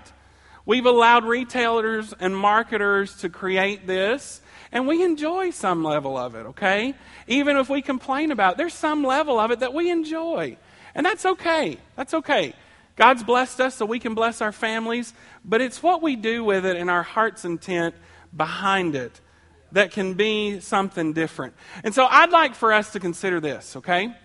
We've 0.63 0.85
allowed 0.85 1.25
retailers 1.25 2.13
and 2.19 2.37
marketers 2.37 3.17
to 3.21 3.29
create 3.29 3.87
this, 3.87 4.41
and 4.71 4.87
we 4.87 5.03
enjoy 5.03 5.49
some 5.49 5.83
level 5.83 6.15
of 6.15 6.35
it, 6.35 6.45
okay? 6.45 6.93
Even 7.25 7.57
if 7.57 7.67
we 7.67 7.81
complain 7.81 8.29
about 8.29 8.53
it, 8.53 8.57
there's 8.59 8.75
some 8.75 9.03
level 9.03 9.39
of 9.39 9.49
it 9.49 9.61
that 9.61 9.73
we 9.73 9.89
enjoy. 9.89 10.55
And 10.93 11.03
that's 11.03 11.25
okay. 11.25 11.79
That's 11.95 12.13
okay. 12.13 12.53
God's 12.95 13.23
blessed 13.23 13.59
us 13.59 13.73
so 13.73 13.87
we 13.87 13.97
can 13.97 14.13
bless 14.13 14.41
our 14.41 14.51
families, 14.51 15.15
but 15.43 15.61
it's 15.61 15.81
what 15.81 16.03
we 16.03 16.15
do 16.15 16.43
with 16.43 16.63
it 16.63 16.77
and 16.77 16.91
our 16.91 17.01
heart's 17.01 17.43
intent 17.43 17.95
behind 18.37 18.93
it 18.93 19.19
that 19.71 19.89
can 19.89 20.13
be 20.13 20.59
something 20.59 21.13
different. 21.13 21.55
And 21.83 21.95
so 21.95 22.05
I'd 22.05 22.29
like 22.29 22.53
for 22.53 22.71
us 22.71 22.91
to 22.91 22.99
consider 22.99 23.39
this, 23.39 23.77
okay? 23.77 24.15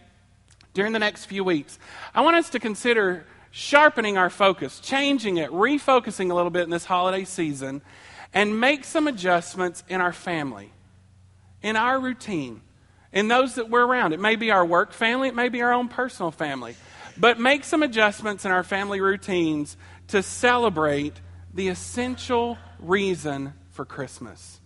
During 0.75 0.93
the 0.93 0.99
next 0.99 1.25
few 1.25 1.43
weeks, 1.43 1.79
I 2.15 2.21
want 2.21 2.37
us 2.37 2.51
to 2.51 2.61
consider 2.61 3.25
sharpening 3.51 4.19
our 4.19 4.31
focus, 4.31 4.81
changing 4.81 5.37
it, 5.37 5.51
refocusing 5.51 6.31
a 6.31 6.35
little 6.35 6.51
bit 6.51 6.65
in 6.65 6.71
this 6.71 6.85
holiday 6.85 7.25
season, 7.25 7.81
and 8.33 8.61
make 8.61 8.85
some 8.85 9.07
adjustments 9.07 9.85
in 9.89 10.01
our 10.01 10.13
family, 10.13 10.73
in 11.63 11.77
our 11.77 11.99
routine, 12.01 12.61
in 13.13 13.29
those 13.29 13.55
that 13.55 13.71
we're 13.71 13.87
around. 13.87 14.13
It 14.13 14.19
may 14.19 14.35
be 14.35 14.51
our 14.51 14.67
work 14.67 14.93
family, 14.93 15.29
it 15.29 15.37
may 15.37 15.49
be 15.49 15.63
our 15.63 15.73
own 15.73 15.89
personal 15.89 16.33
family. 16.33 16.75
But 17.17 17.39
make 17.39 17.63
some 17.63 17.85
adjustments 17.85 18.45
in 18.45 18.51
our 18.51 18.65
family 18.65 19.01
routines 19.01 19.77
to 20.09 20.21
celebrate 20.21 21.15
the 21.53 21.69
essential 21.69 22.59
reason 22.81 23.55
for 23.71 23.85
Christmas. 23.85 24.61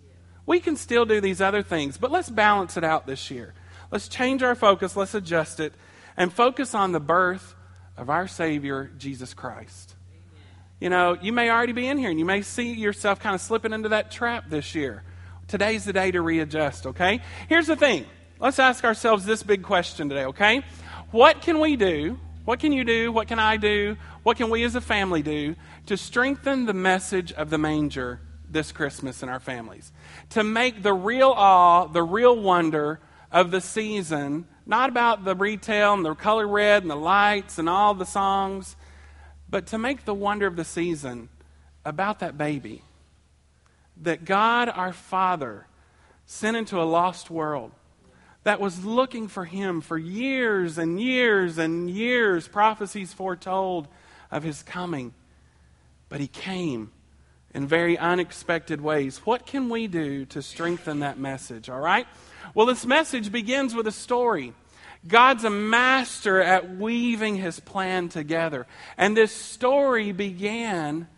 We 0.47 0.61
can 0.61 0.77
still 0.77 1.05
do 1.05 1.21
these 1.21 1.43
other 1.43 1.63
things, 1.63 1.99
but 1.99 2.11
let's 2.11 2.31
balance 2.31 2.79
it 2.79 2.85
out 2.85 3.07
this 3.07 3.31
year. 3.31 3.53
Let's 3.91 4.09
change 4.09 4.43
our 4.43 4.55
focus, 4.55 4.97
let's 4.97 5.15
adjust 5.15 5.61
it, 5.61 5.75
and 6.19 6.33
focus 6.33 6.75
on 6.75 6.93
the 6.93 7.01
birth 7.01 7.55
of 7.97 8.11
our 8.11 8.29
Savior, 8.29 8.91
Jesus 8.99 9.33
Christ. 9.33 9.95
You 10.81 10.91
know, 10.91 11.17
you 11.23 11.33
may 11.33 11.49
already 11.49 11.73
be 11.73 11.87
in 11.87 11.97
here 11.97 12.11
and 12.11 12.19
you 12.19 12.25
may 12.25 12.43
see 12.43 12.75
yourself 12.75 13.21
kind 13.21 13.35
of 13.35 13.41
slipping 13.41 13.73
into 13.73 13.91
that 13.91 14.11
trap 14.11 14.51
this 14.51 14.75
year. 14.75 15.05
Today's 15.47 15.85
the 15.85 15.93
day 15.93 16.11
to 16.11 16.21
readjust, 16.21 16.87
okay? 16.87 17.21
Here's 17.49 17.69
the 17.69 17.77
thing. 17.77 18.05
Let's 18.41 18.59
ask 18.59 18.85
ourselves 18.85 19.25
this 19.25 19.43
big 19.43 19.63
question 19.63 20.09
today, 20.09 20.27
okay? 20.27 20.63
What 21.13 21.41
can 21.41 21.61
we 21.61 21.77
do? 21.77 22.19
What 22.45 22.61
can 22.61 22.73
you 22.73 22.85
do? 22.85 23.13
What 23.13 23.29
can 23.29 23.39
I 23.39 23.57
do? 23.57 23.97
What 24.25 24.37
can 24.37 24.51
we 24.51 24.65
as 24.65 24.75
a 24.75 24.81
family 24.81 25.23
do 25.23 25.55
to 25.87 25.97
strengthen 25.97 26.67
the 26.67 26.75
message 26.75 27.33
of 27.33 27.51
the 27.51 27.59
manger 27.59 28.21
this 28.51 28.73
Christmas 28.73 29.23
in 29.23 29.29
our 29.29 29.41
families? 29.41 29.93
To 30.31 30.43
make 30.43 30.83
the 30.83 30.93
real 30.93 31.31
awe, 31.31 31.87
the 31.87 32.03
real 32.03 32.37
wonder 32.37 33.01
of 33.31 33.51
the 33.51 33.61
season, 33.61 34.47
not 34.69 34.91
about 34.91 35.25
the 35.25 35.35
retail 35.35 35.95
and 35.95 36.05
the 36.05 36.15
color 36.15 36.47
red 36.47 36.83
and 36.83 36.91
the 36.91 36.97
lights 36.97 37.59
and 37.59 37.69
all 37.69 37.95
the 37.95 38.07
songs, 38.07 38.77
but 39.49 39.67
to 39.69 39.79
make 39.79 40.05
the 40.05 40.15
wonder 40.15 40.47
of 40.47 40.57
the 40.57 40.65
season 40.65 41.31
about 41.85 42.19
that 42.21 42.37
baby 42.37 42.83
that 44.03 44.25
God 44.25 44.69
our 44.69 44.93
Father 44.93 45.67
sent 46.27 46.57
into 46.57 46.81
a 46.81 46.85
lost 46.85 47.31
world 47.31 47.73
that 48.45 48.61
was 48.61 48.85
looking 48.85 49.27
for 49.27 49.47
him 49.47 49.81
for 49.81 49.99
years 49.99 50.79
and 50.79 51.01
years 51.01 51.59
and 51.59 51.91
years, 51.91 52.47
prophecies 52.47 53.13
foretold 53.13 53.89
of 54.31 54.43
his 54.43 54.63
coming. 54.63 55.15
But 56.09 56.21
he 56.21 56.29
came 56.29 56.93
in 57.55 57.67
very 57.67 57.99
unexpected 57.99 58.81
ways. 58.81 59.19
What 59.25 59.47
can 59.47 59.71
we 59.71 59.87
do 59.87 60.27
to 60.27 60.43
strengthen 60.43 61.01
that 61.01 61.19
message? 61.19 61.69
All 61.69 61.81
right? 61.81 62.07
Well, 62.55 62.67
this 62.67 62.87
message 62.87 63.31
begins 63.31 63.75
with 63.75 63.87
a 63.87 63.93
story. 63.93 64.55
God's 65.07 65.45
a 65.45 65.51
master 65.51 66.41
at 66.41 66.77
weaving 66.77 67.37
his 67.37 67.61
plan 67.61 68.09
together. 68.09 68.67
And 68.97 69.17
this 69.17 69.33
story 69.33 70.13
began 70.13 71.09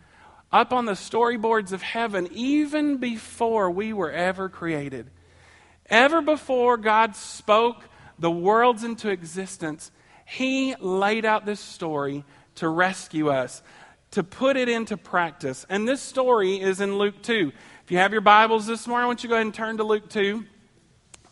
up 0.51 0.73
on 0.73 0.85
the 0.85 0.93
storyboards 0.93 1.71
of 1.71 1.81
heaven 1.81 2.27
even 2.31 2.97
before 2.97 3.71
we 3.71 3.93
were 3.93 4.11
ever 4.11 4.49
created. 4.49 5.09
Ever 5.87 6.21
before 6.21 6.77
God 6.77 7.15
spoke 7.15 7.83
the 8.19 8.31
worlds 8.31 8.83
into 8.83 9.09
existence, 9.09 9.91
he 10.25 10.75
laid 10.79 11.25
out 11.25 11.45
this 11.45 11.59
story 11.59 12.23
to 12.55 12.69
rescue 12.69 13.29
us, 13.29 13.63
to 14.11 14.23
put 14.23 14.57
it 14.57 14.69
into 14.69 14.95
practice. 14.95 15.65
And 15.69 15.87
this 15.87 16.01
story 16.01 16.59
is 16.59 16.81
in 16.81 16.97
Luke 16.97 17.21
2. 17.23 17.51
If 17.83 17.91
you 17.91 17.97
have 17.97 18.11
your 18.11 18.21
Bibles 18.21 18.67
this 18.67 18.87
morning, 18.87 19.05
I 19.05 19.07
want 19.07 19.23
you 19.23 19.27
to 19.27 19.31
go 19.31 19.35
ahead 19.35 19.47
and 19.47 19.53
turn 19.53 19.77
to 19.77 19.83
Luke 19.83 20.09
2. 20.09 20.45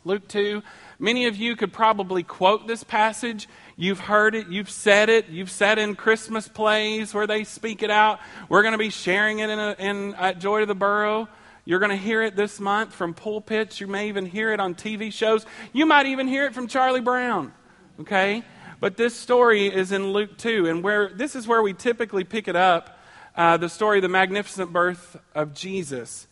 Luke 0.09 0.27
2. 0.27 0.63
Many 0.97 1.27
of 1.27 1.35
you 1.35 1.55
could 1.55 1.71
probably 1.71 2.23
quote 2.23 2.65
this 2.65 2.83
passage. 2.83 3.47
You've 3.77 3.99
heard 3.99 4.33
it, 4.33 4.47
you've 4.47 4.71
said 4.71 5.07
it, 5.07 5.29
you've 5.29 5.51
said 5.51 5.77
in 5.77 5.95
Christmas 5.95 6.47
plays 6.47 7.13
where 7.13 7.27
they 7.27 7.43
speak 7.43 7.83
it 7.83 7.91
out. 7.91 8.19
We're 8.49 8.63
going 8.63 8.71
to 8.71 8.79
be 8.79 8.89
sharing 8.89 9.37
it 9.37 9.51
in, 9.51 9.59
a, 9.59 9.75
in 9.77 10.15
at 10.15 10.39
Joy 10.39 10.61
to 10.61 10.65
the 10.65 10.73
Borough. 10.73 11.29
You're 11.63 11.77
going 11.77 11.91
to 11.91 11.95
hear 11.95 12.23
it 12.23 12.35
this 12.35 12.59
month 12.59 12.91
from 12.95 13.13
pulpits. 13.13 13.79
You 13.79 13.85
may 13.85 14.07
even 14.07 14.25
hear 14.25 14.51
it 14.51 14.59
on 14.59 14.73
TV 14.73 15.13
shows. 15.13 15.45
You 15.73 15.85
might 15.85 16.07
even 16.07 16.27
hear 16.27 16.47
it 16.47 16.55
from 16.55 16.67
Charlie 16.67 17.01
Brown. 17.01 17.53
Okay? 17.99 18.43
But 18.79 18.97
this 18.97 19.13
story 19.13 19.67
is 19.67 19.91
in 19.91 20.11
Luke 20.11 20.39
2, 20.39 20.65
and 20.65 20.83
where 20.83 21.09
this 21.09 21.35
is 21.35 21.47
where 21.47 21.61
we 21.61 21.73
typically 21.73 22.23
pick 22.23 22.47
it 22.47 22.55
up 22.55 22.99
uh, 23.35 23.57
the 23.57 23.69
story 23.69 23.99
of 23.99 24.01
the 24.01 24.09
magnificent 24.09 24.73
birth 24.73 25.17
of 25.35 25.53
Jesus. 25.53 26.25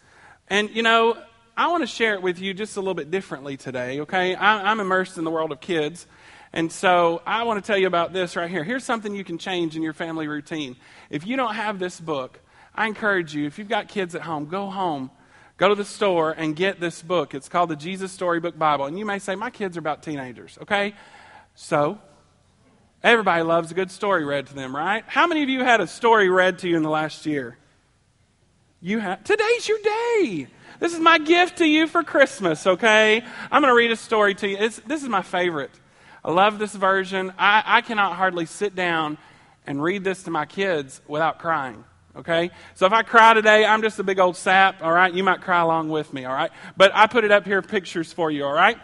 And, 0.49 0.71
you 0.71 0.81
know, 0.81 1.21
I 1.57 1.67
want 1.67 1.81
to 1.81 1.87
share 1.87 2.13
it 2.13 2.21
with 2.21 2.39
you 2.39 2.53
just 2.53 2.77
a 2.77 2.79
little 2.79 2.93
bit 2.93 3.11
differently 3.11 3.57
today, 3.57 4.01
okay? 4.01 4.35
I, 4.35 4.71
I'm 4.71 4.79
immersed 4.79 5.17
in 5.17 5.23
the 5.23 5.31
world 5.31 5.51
of 5.51 5.59
kids. 5.59 6.07
And 6.53 6.71
so 6.71 7.21
I 7.25 7.43
want 7.43 7.61
to 7.61 7.67
tell 7.67 7.77
you 7.77 7.87
about 7.87 8.13
this 8.13 8.35
right 8.35 8.49
here. 8.49 8.63
Here's 8.63 8.83
something 8.83 9.13
you 9.13 9.23
can 9.23 9.37
change 9.37 9.75
in 9.75 9.81
your 9.81 9.93
family 9.93 10.27
routine. 10.27 10.75
If 11.09 11.27
you 11.27 11.35
don't 11.35 11.55
have 11.55 11.79
this 11.79 11.99
book, 11.99 12.39
I 12.75 12.85
encourage 12.87 13.35
you, 13.35 13.47
if 13.47 13.57
you've 13.57 13.67
got 13.67 13.87
kids 13.87 14.15
at 14.15 14.21
home, 14.21 14.45
go 14.45 14.69
home, 14.69 15.11
go 15.57 15.67
to 15.67 15.75
the 15.75 15.83
store, 15.83 16.31
and 16.31 16.55
get 16.55 16.79
this 16.79 17.01
book. 17.01 17.33
It's 17.33 17.49
called 17.49 17.69
the 17.69 17.75
Jesus 17.75 18.11
Storybook 18.11 18.57
Bible. 18.57 18.85
And 18.85 18.97
you 18.97 19.05
may 19.05 19.19
say, 19.19 19.35
My 19.35 19.49
kids 19.49 19.75
are 19.75 19.79
about 19.79 20.03
teenagers, 20.03 20.57
okay? 20.61 20.93
So 21.55 21.99
Everybody 23.03 23.43
loves 23.43 23.71
a 23.71 23.73
good 23.75 23.91
story 23.91 24.25
read 24.25 24.47
to 24.47 24.55
them, 24.55 24.75
right? 24.75 25.03
How 25.07 25.27
many 25.27 25.43
of 25.43 25.49
you 25.49 25.63
had 25.63 25.81
a 25.81 25.87
story 25.87 26.29
read 26.29 26.59
to 26.59 26.67
you 26.67 26.75
in 26.75 26.83
the 26.83 26.89
last 26.89 27.25
year? 27.25 27.57
You 28.81 28.99
have. 28.99 29.23
Today's 29.23 29.67
your 29.67 29.77
day. 29.79 30.47
This 30.79 30.93
is 30.93 30.99
my 30.99 31.17
gift 31.17 31.57
to 31.57 31.65
you 31.65 31.87
for 31.87 32.03
Christmas, 32.03 32.67
okay? 32.67 33.23
I'm 33.51 33.61
going 33.61 33.71
to 33.71 33.75
read 33.75 33.91
a 33.91 33.95
story 33.95 34.35
to 34.35 34.47
you. 34.47 34.57
It's, 34.59 34.79
this 34.81 35.01
is 35.01 35.09
my 35.09 35.23
favorite. 35.23 35.71
I 36.23 36.31
love 36.31 36.59
this 36.59 36.75
version. 36.75 37.33
I, 37.37 37.63
I 37.65 37.81
cannot 37.81 38.15
hardly 38.15 38.45
sit 38.45 38.75
down 38.75 39.17
and 39.65 39.81
read 39.81 40.03
this 40.03 40.23
to 40.23 40.31
my 40.31 40.45
kids 40.45 41.01
without 41.07 41.39
crying, 41.39 41.83
okay? 42.15 42.51
So 42.75 42.85
if 42.85 42.93
I 42.93 43.01
cry 43.01 43.33
today, 43.33 43.65
I'm 43.65 43.81
just 43.81 43.97
a 43.97 44.03
big 44.03 44.19
old 44.19 44.37
sap, 44.37 44.83
all 44.83 44.93
right? 44.93 45.11
You 45.11 45.23
might 45.23 45.41
cry 45.41 45.61
along 45.61 45.89
with 45.89 46.13
me, 46.13 46.25
all 46.25 46.33
right? 46.33 46.51
But 46.75 46.91
I 46.93 47.07
put 47.07 47.23
it 47.23 47.31
up 47.31 47.45
here, 47.45 47.63
pictures 47.63 48.13
for 48.13 48.29
you, 48.29 48.45
all 48.45 48.53
right? 48.53 48.77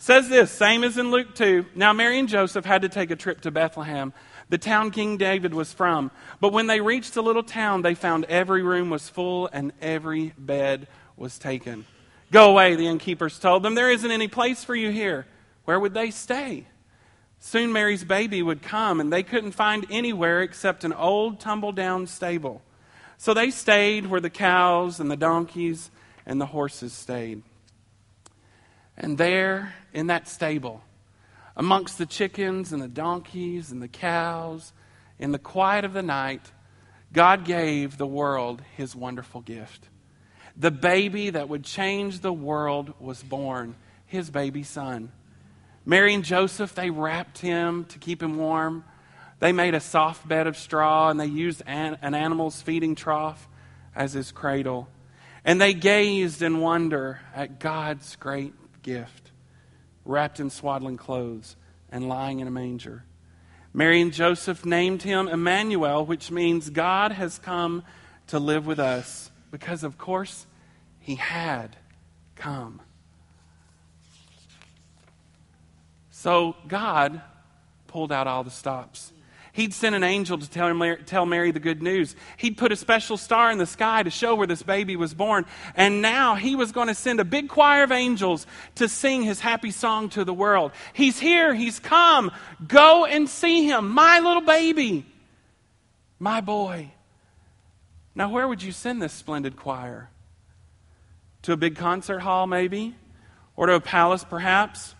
says 0.00 0.30
this, 0.30 0.50
same 0.50 0.82
as 0.82 0.96
in 0.96 1.10
Luke 1.10 1.34
2. 1.34 1.66
Now, 1.74 1.92
Mary 1.92 2.18
and 2.18 2.26
Joseph 2.26 2.64
had 2.64 2.82
to 2.82 2.88
take 2.88 3.10
a 3.10 3.16
trip 3.16 3.42
to 3.42 3.50
Bethlehem, 3.50 4.14
the 4.48 4.56
town 4.56 4.90
King 4.92 5.18
David 5.18 5.52
was 5.52 5.74
from. 5.74 6.10
But 6.40 6.54
when 6.54 6.68
they 6.68 6.80
reached 6.80 7.12
the 7.12 7.22
little 7.22 7.42
town, 7.42 7.82
they 7.82 7.94
found 7.94 8.24
every 8.24 8.62
room 8.62 8.88
was 8.88 9.10
full 9.10 9.48
and 9.52 9.72
every 9.80 10.32
bed 10.38 10.88
was 11.20 11.38
taken. 11.38 11.84
Go 12.32 12.50
away, 12.50 12.74
the 12.74 12.86
innkeepers 12.86 13.38
told 13.38 13.62
them. 13.62 13.74
There 13.74 13.90
isn't 13.90 14.10
any 14.10 14.26
place 14.26 14.64
for 14.64 14.74
you 14.74 14.90
here. 14.90 15.26
Where 15.66 15.78
would 15.78 15.94
they 15.94 16.10
stay? 16.10 16.66
Soon 17.38 17.72
Mary's 17.72 18.04
baby 18.04 18.42
would 18.42 18.62
come, 18.62 19.00
and 19.00 19.12
they 19.12 19.22
couldn't 19.22 19.52
find 19.52 19.86
anywhere 19.90 20.42
except 20.42 20.82
an 20.82 20.92
old 20.92 21.38
tumble 21.38 21.72
down 21.72 22.06
stable. 22.06 22.62
So 23.18 23.34
they 23.34 23.50
stayed 23.50 24.06
where 24.06 24.20
the 24.20 24.30
cows 24.30 24.98
and 24.98 25.10
the 25.10 25.16
donkeys 25.16 25.90
and 26.24 26.40
the 26.40 26.46
horses 26.46 26.94
stayed. 26.94 27.42
And 28.96 29.18
there 29.18 29.74
in 29.92 30.06
that 30.06 30.26
stable, 30.26 30.82
amongst 31.54 31.98
the 31.98 32.06
chickens 32.06 32.72
and 32.72 32.80
the 32.80 32.88
donkeys 32.88 33.70
and 33.70 33.82
the 33.82 33.88
cows, 33.88 34.72
in 35.18 35.32
the 35.32 35.38
quiet 35.38 35.84
of 35.84 35.92
the 35.92 36.02
night, 36.02 36.50
God 37.12 37.44
gave 37.44 37.98
the 37.98 38.06
world 38.06 38.62
his 38.76 38.96
wonderful 38.96 39.42
gift. 39.42 39.89
The 40.60 40.70
baby 40.70 41.30
that 41.30 41.48
would 41.48 41.64
change 41.64 42.20
the 42.20 42.34
world 42.34 42.92
was 43.00 43.22
born, 43.22 43.76
his 44.04 44.28
baby 44.28 44.62
son. 44.62 45.10
Mary 45.86 46.12
and 46.12 46.22
Joseph, 46.22 46.74
they 46.74 46.90
wrapped 46.90 47.38
him 47.38 47.86
to 47.86 47.98
keep 47.98 48.22
him 48.22 48.36
warm. 48.36 48.84
They 49.38 49.52
made 49.52 49.74
a 49.74 49.80
soft 49.80 50.28
bed 50.28 50.46
of 50.46 50.58
straw 50.58 51.08
and 51.08 51.18
they 51.18 51.24
used 51.24 51.62
an, 51.66 51.96
an 52.02 52.12
animal's 52.14 52.60
feeding 52.60 52.94
trough 52.94 53.48
as 53.96 54.12
his 54.12 54.32
cradle. 54.32 54.86
And 55.46 55.58
they 55.58 55.72
gazed 55.72 56.42
in 56.42 56.60
wonder 56.60 57.20
at 57.34 57.58
God's 57.58 58.16
great 58.16 58.52
gift, 58.82 59.30
wrapped 60.04 60.40
in 60.40 60.50
swaddling 60.50 60.98
clothes 60.98 61.56
and 61.90 62.06
lying 62.06 62.40
in 62.40 62.46
a 62.46 62.50
manger. 62.50 63.04
Mary 63.72 64.02
and 64.02 64.12
Joseph 64.12 64.66
named 64.66 65.04
him 65.04 65.26
Emmanuel, 65.26 66.04
which 66.04 66.30
means 66.30 66.68
God 66.68 67.12
has 67.12 67.38
come 67.38 67.82
to 68.26 68.38
live 68.38 68.66
with 68.66 68.78
us, 68.78 69.30
because, 69.50 69.82
of 69.82 69.96
course, 69.96 70.46
he 71.10 71.16
had 71.16 71.74
come. 72.36 72.80
So 76.12 76.54
God 76.68 77.20
pulled 77.88 78.12
out 78.12 78.28
all 78.28 78.44
the 78.44 78.50
stops. 78.52 79.12
He'd 79.52 79.74
send 79.74 79.96
an 79.96 80.04
angel 80.04 80.38
to 80.38 80.48
tell, 80.48 80.68
him, 80.68 81.04
tell 81.06 81.26
Mary 81.26 81.50
the 81.50 81.58
good 81.58 81.82
news. 81.82 82.14
He'd 82.36 82.56
put 82.56 82.70
a 82.70 82.76
special 82.76 83.16
star 83.16 83.50
in 83.50 83.58
the 83.58 83.66
sky 83.66 84.04
to 84.04 84.10
show 84.10 84.36
where 84.36 84.46
this 84.46 84.62
baby 84.62 84.94
was 84.94 85.12
born. 85.12 85.46
And 85.74 86.00
now 86.00 86.36
he 86.36 86.54
was 86.54 86.70
going 86.70 86.86
to 86.86 86.94
send 86.94 87.18
a 87.18 87.24
big 87.24 87.48
choir 87.48 87.82
of 87.82 87.90
angels 87.90 88.46
to 88.76 88.88
sing 88.88 89.24
his 89.24 89.40
happy 89.40 89.72
song 89.72 90.10
to 90.10 90.24
the 90.24 90.32
world. 90.32 90.70
He's 90.92 91.18
here. 91.18 91.52
He's 91.52 91.80
come. 91.80 92.30
Go 92.68 93.04
and 93.04 93.28
see 93.28 93.66
him. 93.66 93.90
My 93.90 94.20
little 94.20 94.42
baby. 94.42 95.04
My 96.20 96.40
boy. 96.40 96.92
Now, 98.14 98.30
where 98.30 98.46
would 98.46 98.62
you 98.62 98.70
send 98.70 99.02
this 99.02 99.12
splendid 99.12 99.56
choir? 99.56 100.08
To 101.42 101.52
a 101.52 101.56
big 101.56 101.76
concert 101.76 102.20
hall, 102.20 102.46
maybe? 102.46 102.94
Or 103.56 103.66
to 103.66 103.74
a 103.74 103.80
palace, 103.80 104.24
perhaps? 104.24 104.94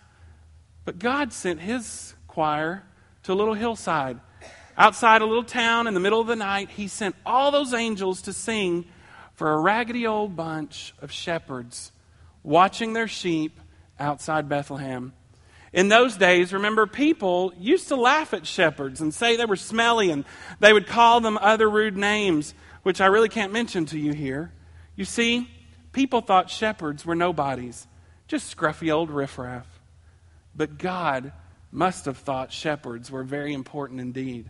But 0.85 0.99
God 0.99 1.33
sent 1.33 1.59
his 1.59 2.15
choir 2.27 2.83
to 3.23 3.33
a 3.33 3.35
little 3.35 3.53
hillside 3.53 4.19
outside 4.77 5.21
a 5.21 5.25
little 5.25 5.43
town 5.43 5.87
in 5.87 5.93
the 5.93 5.99
middle 5.99 6.19
of 6.19 6.27
the 6.27 6.35
night, 6.35 6.69
he 6.71 6.87
sent 6.87 7.15
all 7.25 7.51
those 7.51 7.73
angels 7.73 8.23
to 8.23 8.33
sing 8.33 8.85
for 9.33 9.53
a 9.53 9.59
raggedy 9.59 10.07
old 10.07 10.35
bunch 10.35 10.93
of 11.01 11.11
shepherds 11.11 11.91
watching 12.43 12.93
their 12.93 13.07
sheep 13.07 13.59
outside 13.99 14.49
Bethlehem. 14.49 15.13
In 15.73 15.87
those 15.87 16.17
days, 16.17 16.51
remember, 16.51 16.85
people 16.85 17.53
used 17.57 17.87
to 17.89 17.95
laugh 17.95 18.33
at 18.33 18.45
shepherds 18.45 18.99
and 18.99 19.13
say 19.13 19.35
they 19.35 19.45
were 19.45 19.55
smelly, 19.55 20.09
and 20.09 20.25
they 20.59 20.73
would 20.73 20.87
call 20.87 21.21
them 21.21 21.37
other 21.39 21.69
rude 21.69 21.95
names, 21.95 22.53
which 22.83 22.99
I 22.99 23.05
really 23.05 23.29
can't 23.29 23.53
mention 23.53 23.85
to 23.87 23.99
you 23.99 24.11
here. 24.11 24.51
You 24.95 25.05
see, 25.05 25.47
people 25.91 26.21
thought 26.21 26.49
shepherds 26.49 27.05
were 27.05 27.15
nobodies, 27.15 27.87
just 28.27 28.55
scruffy 28.55 28.91
old 28.91 29.09
riffraff. 29.09 29.67
But 30.55 30.77
God 30.77 31.31
must 31.71 32.05
have 32.05 32.17
thought 32.17 32.51
shepherds 32.51 33.09
were 33.09 33.23
very 33.23 33.53
important 33.53 33.99
indeed 34.01 34.49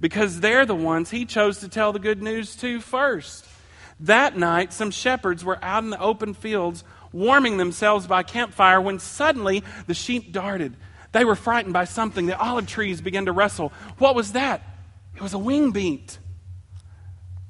because 0.00 0.40
they're 0.40 0.66
the 0.66 0.74
ones 0.74 1.10
he 1.10 1.26
chose 1.26 1.60
to 1.60 1.68
tell 1.68 1.92
the 1.92 1.98
good 1.98 2.22
news 2.22 2.56
to 2.56 2.80
first. 2.80 3.46
That 4.00 4.36
night, 4.36 4.72
some 4.72 4.90
shepherds 4.90 5.44
were 5.44 5.62
out 5.62 5.84
in 5.84 5.90
the 5.90 6.00
open 6.00 6.32
fields 6.32 6.84
warming 7.12 7.58
themselves 7.58 8.06
by 8.06 8.22
campfire 8.22 8.80
when 8.80 8.98
suddenly 8.98 9.62
the 9.86 9.94
sheep 9.94 10.32
darted. 10.32 10.74
They 11.12 11.24
were 11.24 11.34
frightened 11.34 11.74
by 11.74 11.84
something. 11.84 12.26
The 12.26 12.38
olive 12.38 12.66
trees 12.66 13.00
began 13.00 13.26
to 13.26 13.32
rustle. 13.32 13.72
What 13.98 14.14
was 14.14 14.32
that? 14.32 14.62
It 15.14 15.20
was 15.20 15.34
a 15.34 15.38
wing 15.38 15.72
beat. 15.72 16.18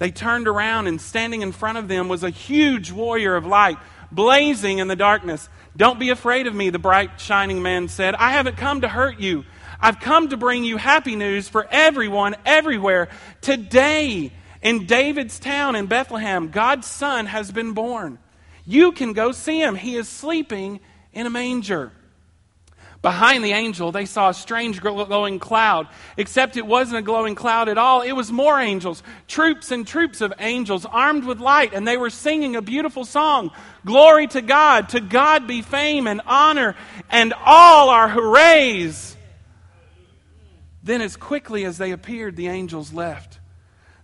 They 0.01 0.11
turned 0.11 0.49
around, 0.49 0.87
and 0.87 0.99
standing 0.99 1.43
in 1.43 1.53
front 1.53 1.77
of 1.77 1.87
them 1.87 2.09
was 2.09 2.25
a 2.25 2.31
huge 2.31 2.91
warrior 2.91 3.37
of 3.37 3.45
light, 3.45 3.77
blazing 4.11 4.79
in 4.79 4.89
the 4.89 4.97
darkness. 4.97 5.47
Don't 5.77 6.01
be 6.01 6.09
afraid 6.09 6.47
of 6.47 6.55
me, 6.55 6.71
the 6.71 6.79
bright, 6.79 7.21
shining 7.21 7.61
man 7.61 7.87
said. 7.87 8.15
I 8.15 8.33
haven't 8.33 8.57
come 8.57 8.81
to 8.81 8.89
hurt 8.89 9.21
you. 9.21 9.45
I've 9.79 10.01
come 10.01 10.31
to 10.31 10.39
bring 10.39 10.65
you 10.65 10.79
happy 10.79 11.17
news 11.17 11.51
for 11.51 11.69
everyone, 11.71 12.35
everywhere. 12.47 13.11
Today, 13.43 14.33
in 14.63 14.87
David's 14.87 15.39
town 15.39 15.77
in 15.77 15.85
Bethlehem, 15.85 16.49
God's 16.49 16.87
son 16.87 17.27
has 17.27 17.53
been 17.53 17.73
born. 17.73 18.19
You 18.65 18.93
can 18.93 19.13
go 19.13 19.33
see 19.33 19.61
him. 19.61 19.75
He 19.75 19.97
is 19.97 20.09
sleeping 20.09 20.81
in 21.13 21.27
a 21.27 21.31
manger. 21.31 21.93
Behind 23.03 23.43
the 23.43 23.53
angel, 23.53 23.93
they 23.93 24.05
saw 24.05 24.29
a 24.29 24.35
strange 24.35 24.83
glowing 24.83 25.39
cloud, 25.39 25.89
except 26.19 26.59
it 26.59 26.67
wasn't 26.67 26.99
a 26.99 27.03
glowing 27.03 27.35
cloud 27.35 27.71
at 27.71 27.79
all. 27.79 28.03
It 28.03 28.13
was 28.13 28.31
more 28.31 28.61
angels, 28.61 29.03
troops 29.27 29.71
and 29.71 29.87
troops 29.87 30.21
of 30.21 30.35
angels 30.39 30.85
armed 30.85 31.25
with 31.25 31.41
light, 31.41 31.73
and 31.73 31.89
they 31.89 31.97
were 31.97 32.11
singing 32.11 32.57
a 32.57 32.63
beautiful 32.63 33.07
song 33.07 33.53
Glory 33.87 34.27
to 34.29 34.43
God! 34.43 34.91
To 34.91 35.01
God 35.01 35.47
be 35.47 35.63
fame 35.63 36.07
and 36.07 36.21
honor 36.27 36.77
and 37.09 37.33
all 37.33 37.89
our 37.89 38.11
hoorays. 38.11 39.17
Then, 40.83 41.01
as 41.01 41.17
quickly 41.17 41.65
as 41.65 41.79
they 41.79 41.93
appeared, 41.93 42.37
the 42.37 42.49
angels 42.49 42.93
left. 42.93 43.40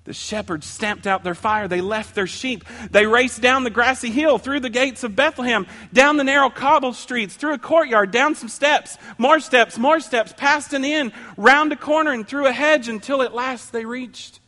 The 0.07 0.15
shepherds 0.15 0.67
stamped 0.67 1.07
out 1.09 1.25
their 1.25 1.35
fire. 1.35 1.67
They 1.67 1.81
left 1.81 2.15
their 2.15 2.29
sheep. 2.29 2.65
They 2.93 3.07
raced 3.07 3.43
down 3.43 3.65
the 3.65 3.71
grassy 3.71 4.11
hill, 4.11 4.39
through 4.39 4.61
the 4.61 4.71
gates 4.71 5.03
of 5.03 5.17
Bethlehem, 5.17 5.67
down 5.93 6.17
the 6.17 6.25
narrow 6.25 6.49
cobble 6.49 6.93
streets, 6.93 7.35
through 7.35 7.55
a 7.55 7.59
courtyard, 7.59 8.13
down 8.13 8.37
some 8.37 8.49
steps, 8.49 8.99
more 9.19 9.41
steps, 9.41 9.79
more 9.79 9.99
steps, 9.99 10.33
past 10.37 10.73
an 10.73 10.85
inn, 10.85 11.13
round 11.37 11.73
a 11.73 11.77
corner, 11.77 12.13
and 12.13 12.27
through 12.27 12.47
a 12.47 12.53
hedge 12.53 12.89
until 12.89 13.21
at 13.21 13.35
last 13.35 13.73
they 13.73 13.85
reached 13.85 14.39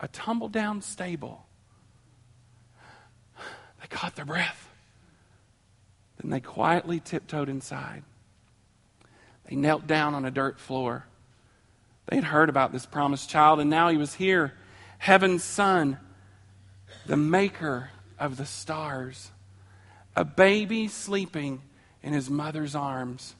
a 0.00 0.08
tumble 0.08 0.48
down 0.48 0.82
stable. 0.82 1.46
They 3.80 3.86
caught 3.88 4.16
their 4.16 4.24
breath. 4.24 4.68
Then 6.20 6.30
they 6.30 6.40
quietly 6.40 6.98
tiptoed 6.98 7.48
inside. 7.48 8.02
They 9.48 9.54
knelt 9.54 9.86
down 9.86 10.14
on 10.14 10.24
a 10.24 10.30
dirt 10.30 10.58
floor. 10.58 11.06
They'd 12.10 12.24
heard 12.24 12.48
about 12.48 12.72
this 12.72 12.86
promised 12.86 13.30
child, 13.30 13.60
and 13.60 13.70
now 13.70 13.88
he 13.88 13.96
was 13.96 14.14
here, 14.14 14.52
heaven's 14.98 15.44
son, 15.44 15.96
the 17.06 17.16
maker 17.16 17.90
of 18.18 18.36
the 18.36 18.46
stars, 18.46 19.30
a 20.16 20.24
baby 20.24 20.88
sleeping 20.88 21.62
in 22.02 22.12
his 22.12 22.28
mother's 22.28 22.74
arms. 22.74 23.36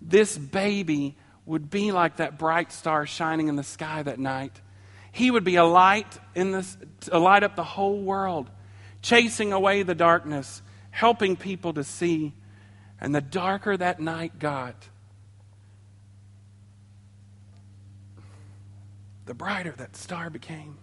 This 0.00 0.36
baby 0.36 1.16
would 1.46 1.70
be 1.70 1.92
like 1.92 2.16
that 2.16 2.38
bright 2.38 2.72
star 2.72 3.06
shining 3.06 3.46
in 3.46 3.54
the 3.54 3.62
sky 3.62 4.02
that 4.02 4.18
night. 4.18 4.60
He 5.12 5.30
would 5.30 5.44
be 5.44 5.56
a 5.56 5.64
light 5.64 6.18
in 6.34 6.50
this, 6.50 6.76
to 7.02 7.18
light 7.20 7.44
up 7.44 7.54
the 7.54 7.62
whole 7.62 8.00
world, 8.00 8.50
chasing 9.00 9.52
away 9.52 9.84
the 9.84 9.94
darkness, 9.94 10.60
helping 10.90 11.36
people 11.36 11.72
to 11.74 11.84
see. 11.84 12.32
And 13.00 13.14
the 13.14 13.20
darker 13.20 13.76
that 13.76 14.00
night 14.00 14.40
got, 14.40 14.88
the 19.26 19.34
brighter 19.34 19.74
that 19.78 19.96
star 19.96 20.30
became. 20.30 20.78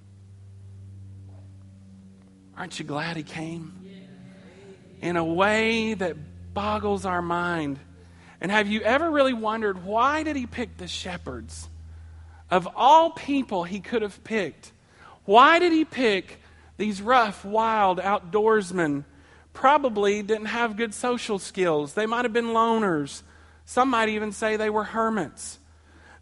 Aren't 2.58 2.80
you 2.80 2.86
glad 2.86 3.18
he 3.18 3.24
came? 3.24 3.74
In 5.02 5.16
a 5.16 5.24
way 5.24 5.94
that 5.94 6.18
boggles 6.54 7.06
our 7.06 7.22
mind. 7.22 7.80
And 8.42 8.52
have 8.52 8.68
you 8.68 8.82
ever 8.82 9.10
really 9.10 9.34
wondered 9.34 9.84
why 9.86 10.24
did 10.24 10.36
he 10.36 10.46
pick 10.46 10.78
the 10.78 10.88
shepherds? 10.88 11.70
Of 12.52 12.68
all 12.76 13.12
people 13.12 13.64
he 13.64 13.80
could 13.80 14.02
have 14.02 14.24
picked, 14.24 14.72
why 15.26 15.60
did 15.60 15.72
he 15.72 15.86
pick 15.86 16.42
these 16.78 17.02
rough, 17.02 17.46
wild 17.46 18.00
outdoorsmen? 18.00 19.06
Probably 19.54 20.24
didn't 20.24 20.48
have 20.48 20.78
good 20.78 20.94
social 20.94 21.40
skills. 21.40 21.94
They 21.94 22.06
might 22.06 22.26
have 22.26 22.34
been 22.34 22.48
loners. 22.48 23.22
Some 23.66 23.90
might 23.90 24.10
even 24.10 24.32
say 24.32 24.58
they 24.58 24.70
were 24.70 24.86
hermits. 24.86 25.60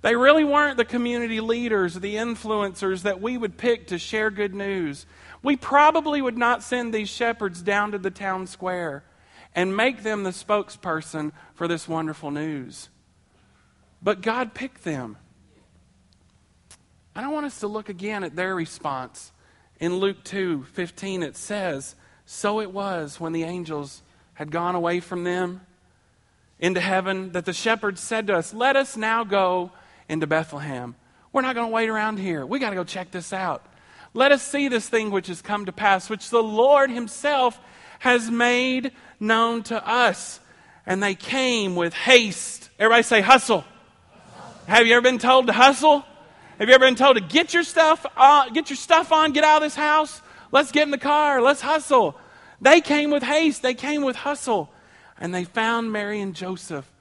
They 0.01 0.15
really 0.15 0.43
weren't 0.43 0.77
the 0.77 0.85
community 0.85 1.39
leaders, 1.39 1.95
the 1.95 2.15
influencers 2.15 3.01
that 3.01 3.21
we 3.21 3.37
would 3.37 3.57
pick 3.57 3.87
to 3.87 3.97
share 3.97 4.29
good 4.29 4.53
news. 4.53 5.05
We 5.41 5.55
probably 5.55 6.21
would 6.21 6.37
not 6.37 6.63
send 6.63 6.93
these 6.93 7.09
shepherds 7.09 7.61
down 7.61 7.91
to 7.91 7.97
the 7.97 8.11
town 8.11 8.47
square 8.47 9.03
and 9.55 9.75
make 9.75 10.03
them 10.03 10.23
the 10.23 10.29
spokesperson 10.29 11.31
for 11.55 11.67
this 11.67 11.87
wonderful 11.87 12.29
news. 12.29 12.89
But 14.01 14.21
God 14.21 14.53
picked 14.53 14.83
them. 14.83 15.17
I 17.15 17.27
want 17.29 17.47
us 17.47 17.59
to 17.61 17.67
look 17.67 17.89
again 17.89 18.23
at 18.23 18.35
their 18.35 18.53
response. 18.53 19.31
In 19.79 19.95
Luke 19.95 20.23
2 20.23 20.65
15, 20.65 21.23
it 21.23 21.35
says, 21.35 21.95
So 22.25 22.61
it 22.61 22.71
was 22.71 23.19
when 23.19 23.33
the 23.33 23.43
angels 23.43 24.03
had 24.35 24.51
gone 24.51 24.75
away 24.75 24.99
from 24.99 25.23
them 25.23 25.61
into 26.59 26.79
heaven 26.79 27.31
that 27.31 27.45
the 27.45 27.53
shepherds 27.53 28.01
said 28.01 28.27
to 28.27 28.35
us, 28.35 28.53
Let 28.53 28.75
us 28.75 28.95
now 28.95 29.23
go 29.23 29.71
into 30.09 30.27
Bethlehem. 30.27 30.95
We're 31.33 31.41
not 31.41 31.55
going 31.55 31.67
to 31.67 31.73
wait 31.73 31.89
around 31.89 32.19
here. 32.19 32.45
We 32.45 32.59
got 32.59 32.71
to 32.71 32.75
go 32.75 32.83
check 32.83 33.11
this 33.11 33.33
out. 33.33 33.65
Let 34.13 34.31
us 34.31 34.41
see 34.41 34.67
this 34.67 34.87
thing 34.87 35.11
which 35.11 35.27
has 35.27 35.41
come 35.41 35.65
to 35.65 35.71
pass, 35.71 36.09
which 36.09 36.29
the 36.29 36.41
Lord 36.41 36.89
Himself 36.89 37.59
has 37.99 38.31
made 38.31 38.91
known 39.19 39.63
to 39.63 39.87
us. 39.87 40.39
And 40.85 41.03
they 41.03 41.15
came 41.15 41.75
with 41.75 41.93
haste. 41.93 42.69
Everybody 42.79 43.03
say, 43.03 43.21
hustle. 43.21 43.65
Have 44.67 44.87
you 44.87 44.93
ever 44.93 45.01
been 45.01 45.19
told 45.19 45.47
to 45.47 45.53
hustle? 45.53 46.05
Have 46.59 46.67
you 46.67 46.73
ever 46.73 46.85
been 46.85 46.95
told 46.95 47.17
to 47.17 47.23
get 47.23 47.53
your 47.53 47.63
stuff 47.63 48.05
on, 48.15 48.53
get 48.53 48.69
your 48.69 48.77
stuff 48.77 49.11
on, 49.11 49.31
get 49.31 49.43
out 49.43 49.57
of 49.57 49.63
this 49.63 49.75
house? 49.75 50.21
Let's 50.51 50.71
get 50.71 50.83
in 50.83 50.91
the 50.91 50.97
car, 50.97 51.41
let's 51.41 51.61
hustle. 51.61 52.17
They 52.59 52.81
came 52.81 53.11
with 53.11 53.21
haste, 53.21 53.61
they 53.61 53.75
came 53.75 54.01
with 54.01 54.15
hustle. 54.15 54.71
And 55.19 55.33
they 55.33 55.43
found 55.43 55.91
Mary 55.91 56.19
and 56.19 56.33
Joseph 56.33 56.91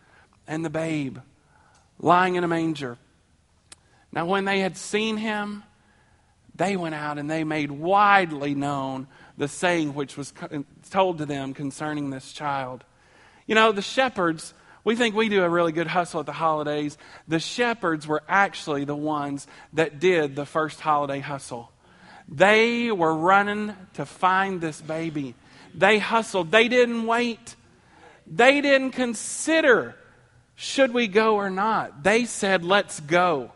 and 0.46 0.64
the 0.64 0.70
babe 0.70 1.18
lying 1.98 2.34
in 2.34 2.44
a 2.44 2.48
manger. 2.48 2.98
Now, 4.12 4.26
when 4.26 4.44
they 4.44 4.60
had 4.60 4.76
seen 4.76 5.16
him, 5.16 5.62
they 6.54 6.76
went 6.76 6.94
out 6.94 7.18
and 7.18 7.30
they 7.30 7.44
made 7.44 7.70
widely 7.70 8.54
known 8.54 9.08
the 9.36 9.48
saying 9.48 9.94
which 9.94 10.16
was 10.16 10.32
told 10.90 11.18
to 11.18 11.26
them 11.26 11.52
concerning 11.52 12.10
this 12.10 12.32
child. 12.32 12.84
You 13.46 13.54
know, 13.54 13.72
the 13.72 13.82
shepherds, 13.82 14.54
we 14.82 14.96
think 14.96 15.14
we 15.14 15.28
do 15.28 15.42
a 15.44 15.48
really 15.48 15.72
good 15.72 15.86
hustle 15.86 16.20
at 16.20 16.26
the 16.26 16.32
holidays. 16.32 16.96
The 17.28 17.38
shepherds 17.38 18.06
were 18.06 18.22
actually 18.28 18.84
the 18.84 18.96
ones 18.96 19.46
that 19.74 20.00
did 20.00 20.34
the 20.34 20.46
first 20.46 20.80
holiday 20.80 21.20
hustle. 21.20 21.70
They 22.28 22.90
were 22.90 23.14
running 23.14 23.76
to 23.94 24.06
find 24.06 24.60
this 24.60 24.80
baby. 24.80 25.34
They 25.74 25.98
hustled. 25.98 26.50
They 26.50 26.68
didn't 26.68 27.06
wait. 27.06 27.54
They 28.26 28.60
didn't 28.60 28.92
consider 28.92 29.94
should 30.56 30.92
we 30.92 31.06
go 31.06 31.36
or 31.36 31.50
not? 31.50 32.02
They 32.02 32.24
said, 32.24 32.64
let's 32.64 32.98
go. 33.00 33.52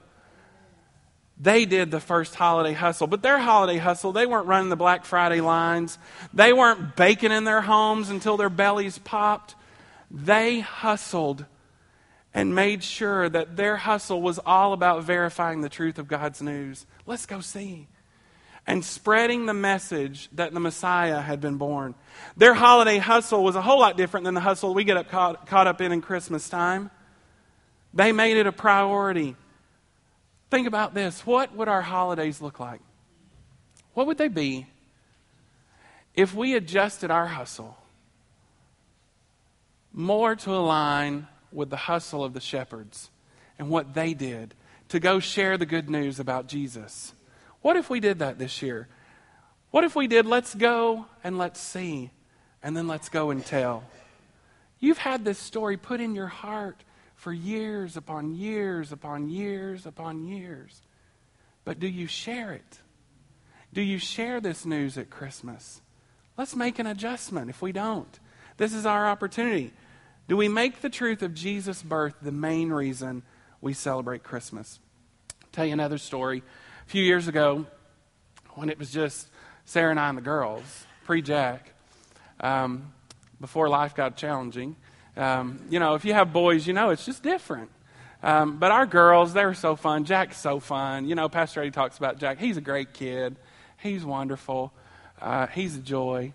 They 1.41 1.65
did 1.65 1.91
the 1.91 2.01
first 2.01 2.35
holiday 2.35 2.75
hustle, 2.75 3.07
but 3.07 3.23
their 3.23 3.39
holiday 3.39 3.79
hustle, 3.79 4.13
they 4.13 4.27
weren't 4.27 4.47
running 4.47 4.69
the 4.69 4.77
Black 4.77 5.07
Friday 5.07 5.41
lines. 5.41 5.99
They 6.35 6.53
weren't 6.53 6.97
baking 6.97 7.33
in 7.33 7.45
their 7.45 7.63
homes 7.63 8.11
until 8.11 8.37
their 8.37 8.51
bellies 8.51 8.99
popped. 8.99 9.55
They 10.11 10.61
hustled 10.61 11.47
and 12.35 12.55
made 12.55 12.85
sure 12.85 13.31
that 13.31 13.57
their 13.57 13.79
hustle 13.79 14.21
was 14.21 14.39
all 14.45 14.75
about 14.75 15.05
verifying 15.05 15.63
the 15.63 15.71
truth 15.71 15.99
of 15.99 16.07
God's 16.07 16.43
news. 16.43 16.85
Let's 17.07 17.25
go 17.25 17.41
see. 17.41 17.89
And 18.71 18.85
spreading 18.85 19.47
the 19.47 19.53
message 19.53 20.29
that 20.35 20.55
the 20.55 20.61
Messiah 20.61 21.21
had 21.21 21.41
been 21.41 21.57
born. 21.57 21.97
Their 22.37 22.55
holiday 22.55 22.99
hustle 22.99 23.43
was 23.43 23.57
a 23.57 23.61
whole 23.61 23.81
lot 23.81 23.97
different 23.97 24.23
than 24.23 24.35
the 24.35 24.41
hustle 24.41 24.75
we 24.75 24.85
get 24.85 24.97
up 24.97 25.09
caught, 25.09 25.49
caught 25.49 25.67
up 25.67 25.81
in 25.81 25.91
in 25.91 26.01
Christmas 26.01 26.49
time. 26.49 26.93
They 27.93 28.13
made 28.13 28.37
it 28.37 28.47
a 28.47 28.53
priority. 28.53 29.35
Think 30.53 30.69
about 30.69 30.95
this. 30.95 31.27
What 31.27 31.53
would 31.57 31.67
our 31.67 31.83
holidays 31.83 32.41
look 32.41 32.61
like? 32.61 32.81
What 33.95 34.07
would 34.07 34.19
they 34.19 34.29
be 34.29 34.69
if 36.15 36.33
we 36.33 36.55
adjusted 36.55 37.11
our 37.11 37.27
hustle 37.27 37.77
more 39.93 40.37
to 40.37 40.51
align 40.53 41.27
with 41.51 41.71
the 41.71 41.77
hustle 41.77 42.23
of 42.23 42.35
the 42.35 42.41
shepherds 42.41 43.11
and 43.59 43.69
what 43.69 43.95
they 43.95 44.15
did 44.15 44.55
to 44.91 45.01
go 45.01 45.19
share 45.19 45.59
the 45.59 45.67
good 45.67 45.91
news 45.91 46.21
about 46.21 46.47
Jesus? 46.47 47.15
What 47.63 47.77
if 47.77 47.91
we 47.91 48.01
did 48.01 48.21
that 48.21 48.39
this 48.39 48.63
year? 48.63 48.89
What 49.71 49.85
if 49.85 49.95
we 49.95 50.07
did, 50.07 50.27
let's 50.27 50.55
go 50.55 51.07
and 51.23 51.39
let's 51.39 51.61
see, 51.61 52.11
and 52.63 52.77
then 52.77 52.89
let's 52.89 53.09
go 53.09 53.31
and 53.31 53.45
tell? 53.45 53.85
You've 54.81 54.99
had 54.99 55.25
this 55.25 55.39
story 55.39 55.77
put 55.77 56.01
in 56.01 56.15
your 56.15 56.27
heart 56.27 56.83
for 57.15 57.33
years 57.33 57.97
upon 57.97 58.35
years 58.35 58.93
upon 58.93 59.29
years 59.29 59.87
upon 59.87 60.27
years. 60.27 60.81
But 61.65 61.79
do 61.79 61.87
you 61.87 62.07
share 62.07 62.53
it? 62.53 62.79
Do 63.73 63.83
you 63.83 63.99
share 63.99 64.41
this 64.41 64.65
news 64.65 64.97
at 64.97 65.11
Christmas? 65.11 65.83
Let's 66.37 66.57
make 66.57 66.79
an 66.79 66.87
adjustment 66.87 67.51
if 67.51 67.61
we 67.61 67.73
don't. 67.73 68.19
This 68.57 68.73
is 68.73 68.87
our 68.87 69.07
opportunity. 69.07 69.73
Do 70.27 70.37
we 70.37 70.49
make 70.49 70.81
the 70.81 70.91
truth 70.91 71.23
of 71.23 71.35
Jesus' 71.35 71.83
birth 71.83 72.15
the 72.23 72.33
main 72.33 72.71
reason 72.71 73.23
we 73.61 73.75
celebrate 73.75 74.23
Christmas? 74.23 74.81
I'll 75.43 75.49
tell 75.53 75.67
you 75.67 75.75
another 75.75 75.99
story. 75.99 76.43
Few 76.91 77.05
years 77.05 77.29
ago, 77.29 77.67
when 78.55 78.69
it 78.69 78.77
was 78.77 78.91
just 78.91 79.29
Sarah 79.65 79.93
and 79.93 80.01
I 80.01 80.09
and 80.09 80.19
the 80.19 80.23
girls, 80.23 80.65
pre 81.05 81.23
Jack, 81.23 81.73
um, 82.41 82.93
before 83.41 83.69
life 83.69 83.95
got 83.95 84.17
challenging, 84.17 84.75
um, 85.17 85.61
you 85.71 85.79
know, 85.79 85.95
if 85.95 86.05
you 86.05 86.15
have 86.15 86.33
boys, 86.33 86.67
you 86.67 86.73
know 86.73 86.91
it's 86.91 87.07
just 87.07 87.23
different. 87.23 87.71
Um, 88.25 88.59
but 88.59 88.73
our 88.73 88.87
girls, 88.87 89.33
they're 89.33 89.55
so 89.55 89.77
fun. 89.77 90.05
Jack's 90.05 90.39
so 90.39 90.59
fun. 90.59 91.07
You 91.07 91.15
know, 91.15 91.29
Pastor 91.29 91.61
Eddie 91.61 91.71
talks 91.71 91.97
about 91.97 92.19
Jack. 92.19 92.41
He's 92.41 92.57
a 92.57 92.61
great 92.61 92.93
kid. 92.93 93.37
He's 93.81 94.05
wonderful. 94.05 94.73
Uh, 95.23 95.47
he's 95.47 95.77
a 95.77 95.81
joy. 95.81 96.35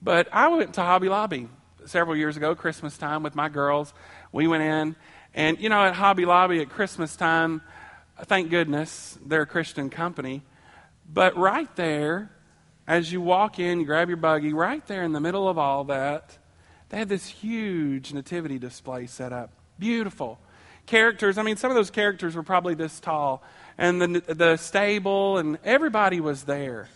But 0.00 0.28
I 0.32 0.46
went 0.46 0.74
to 0.74 0.82
Hobby 0.82 1.08
Lobby 1.08 1.48
several 1.86 2.16
years 2.16 2.36
ago, 2.36 2.54
Christmas 2.54 2.96
time, 2.96 3.24
with 3.24 3.34
my 3.34 3.48
girls. 3.48 3.92
We 4.30 4.46
went 4.46 4.62
in, 4.62 4.94
and 5.34 5.58
you 5.58 5.68
know, 5.68 5.84
at 5.84 5.94
Hobby 5.94 6.24
Lobby 6.24 6.60
at 6.60 6.68
Christmas 6.68 7.16
time, 7.16 7.62
thank 8.24 8.50
goodness 8.50 9.18
they're 9.24 9.42
a 9.42 9.46
Christian 9.46 9.90
company. 9.90 10.42
But 11.12 11.36
right 11.36 11.74
there, 11.76 12.30
as 12.86 13.12
you 13.12 13.20
walk 13.20 13.58
in, 13.58 13.80
you 13.80 13.86
grab 13.86 14.08
your 14.08 14.16
buggy, 14.16 14.52
right 14.52 14.84
there 14.86 15.02
in 15.02 15.12
the 15.12 15.20
middle 15.20 15.48
of 15.48 15.58
all 15.58 15.84
that, 15.84 16.38
they 16.88 16.98
had 16.98 17.08
this 17.08 17.26
huge 17.26 18.12
nativity 18.12 18.58
display 18.58 19.06
set 19.06 19.32
up. 19.32 19.50
Beautiful. 19.78 20.38
Characters, 20.86 21.36
I 21.36 21.42
mean, 21.42 21.56
some 21.56 21.70
of 21.70 21.74
those 21.74 21.90
characters 21.90 22.34
were 22.34 22.42
probably 22.42 22.74
this 22.74 22.98
tall. 22.98 23.42
And 23.76 24.00
the, 24.00 24.34
the 24.34 24.56
stable, 24.56 25.38
and 25.38 25.58
everybody 25.64 26.20
was 26.20 26.44
there. 26.44 26.88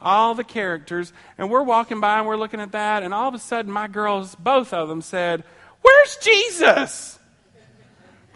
All 0.00 0.34
the 0.34 0.44
characters. 0.44 1.12
And 1.38 1.48
we're 1.48 1.62
walking 1.62 2.00
by 2.00 2.18
and 2.18 2.26
we're 2.26 2.36
looking 2.36 2.60
at 2.60 2.72
that. 2.72 3.02
And 3.02 3.14
all 3.14 3.28
of 3.28 3.34
a 3.34 3.38
sudden, 3.38 3.70
my 3.70 3.86
girls, 3.86 4.34
both 4.34 4.74
of 4.74 4.88
them, 4.88 5.00
said, 5.00 5.44
Where's 5.80 6.16
Jesus? 6.16 7.18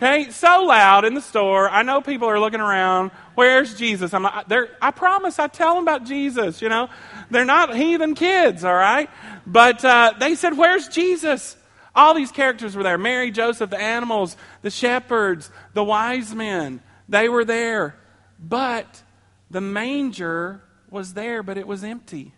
Okay, 0.02 0.30
so 0.30 0.64
loud 0.64 1.04
in 1.04 1.12
the 1.12 1.20
store. 1.20 1.68
I 1.68 1.82
know 1.82 2.00
people 2.00 2.26
are 2.26 2.40
looking 2.40 2.62
around. 2.62 3.10
Where's 3.34 3.74
Jesus? 3.74 4.14
I'm 4.14 4.24
I 4.24 4.92
promise 4.96 5.38
I 5.38 5.46
tell 5.46 5.74
them 5.74 5.84
about 5.84 6.06
Jesus, 6.06 6.62
you 6.62 6.70
know. 6.70 6.88
They're 7.30 7.44
not 7.44 7.76
heathen 7.76 8.14
kids, 8.14 8.64
all 8.64 8.74
right? 8.74 9.10
But 9.46 9.84
uh, 9.84 10.14
they 10.18 10.36
said, 10.36 10.56
Where's 10.56 10.88
Jesus? 10.88 11.54
All 11.94 12.14
these 12.14 12.32
characters 12.32 12.74
were 12.74 12.82
there 12.82 12.96
Mary, 12.96 13.30
Joseph, 13.30 13.68
the 13.68 13.78
animals, 13.78 14.38
the 14.62 14.70
shepherds, 14.70 15.50
the 15.74 15.84
wise 15.84 16.34
men. 16.34 16.80
They 17.06 17.28
were 17.28 17.44
there. 17.44 17.94
But 18.38 19.02
the 19.50 19.60
manger 19.60 20.62
was 20.88 21.12
there, 21.12 21.42
but 21.42 21.58
it 21.58 21.66
was 21.66 21.84
empty. 21.84 22.32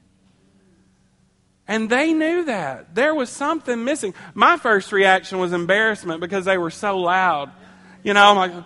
And 1.69 1.89
they 1.89 2.13
knew 2.13 2.45
that. 2.47 2.95
There 2.95 3.15
was 3.15 3.31
something 3.31 3.85
missing. 3.85 4.15
My 4.35 4.57
first 4.57 4.93
reaction 4.93 5.39
was 5.39 5.53
embarrassment 5.53 6.21
because 6.21 6.45
they 6.45 6.59
were 6.59 6.71
so 6.71 6.99
loud. 6.99 7.51
You 8.03 8.15
know, 8.15 8.25
I'm 8.25 8.37
like, 8.37 8.65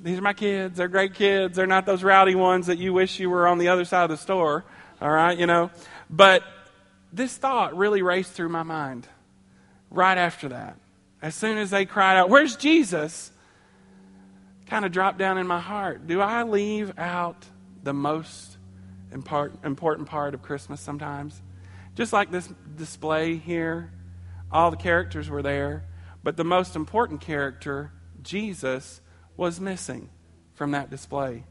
these 0.00 0.18
are 0.18 0.22
my 0.22 0.34
kids. 0.34 0.76
They're 0.76 0.88
great 0.88 1.14
kids. 1.14 1.56
They're 1.56 1.66
not 1.66 1.86
those 1.86 2.02
rowdy 2.02 2.34
ones 2.34 2.66
that 2.66 2.78
you 2.78 2.92
wish 2.92 3.18
you 3.18 3.30
were 3.30 3.46
on 3.46 3.58
the 3.58 3.68
other 3.68 3.84
side 3.84 4.04
of 4.04 4.10
the 4.10 4.16
store. 4.16 4.64
All 5.00 5.10
right, 5.10 5.36
you 5.36 5.46
know. 5.46 5.70
But 6.10 6.42
this 7.12 7.36
thought 7.36 7.76
really 7.76 8.02
raced 8.02 8.32
through 8.32 8.50
my 8.50 8.62
mind 8.62 9.08
right 9.90 10.18
after 10.18 10.50
that. 10.50 10.76
As 11.22 11.34
soon 11.34 11.58
as 11.58 11.70
they 11.70 11.86
cried 11.86 12.16
out, 12.16 12.28
Where's 12.28 12.56
Jesus? 12.56 13.32
kind 14.68 14.84
of 14.84 14.92
dropped 14.92 15.18
down 15.18 15.38
in 15.38 15.46
my 15.46 15.60
heart. 15.60 16.06
Do 16.06 16.20
I 16.20 16.42
leave 16.42 16.92
out 16.98 17.46
the 17.82 17.94
most 17.94 18.58
important 19.10 20.06
part 20.06 20.34
of 20.34 20.42
Christmas 20.42 20.80
sometimes? 20.80 21.40
Just 21.98 22.12
like 22.12 22.30
this 22.30 22.48
display 22.76 23.34
here, 23.34 23.90
all 24.52 24.70
the 24.70 24.76
characters 24.76 25.28
were 25.28 25.42
there, 25.42 25.84
but 26.22 26.36
the 26.36 26.44
most 26.44 26.76
important 26.76 27.20
character, 27.20 27.90
Jesus, 28.22 29.00
was 29.36 29.58
missing 29.60 30.08
from 30.54 30.70
that 30.70 30.90
display. 30.90 31.42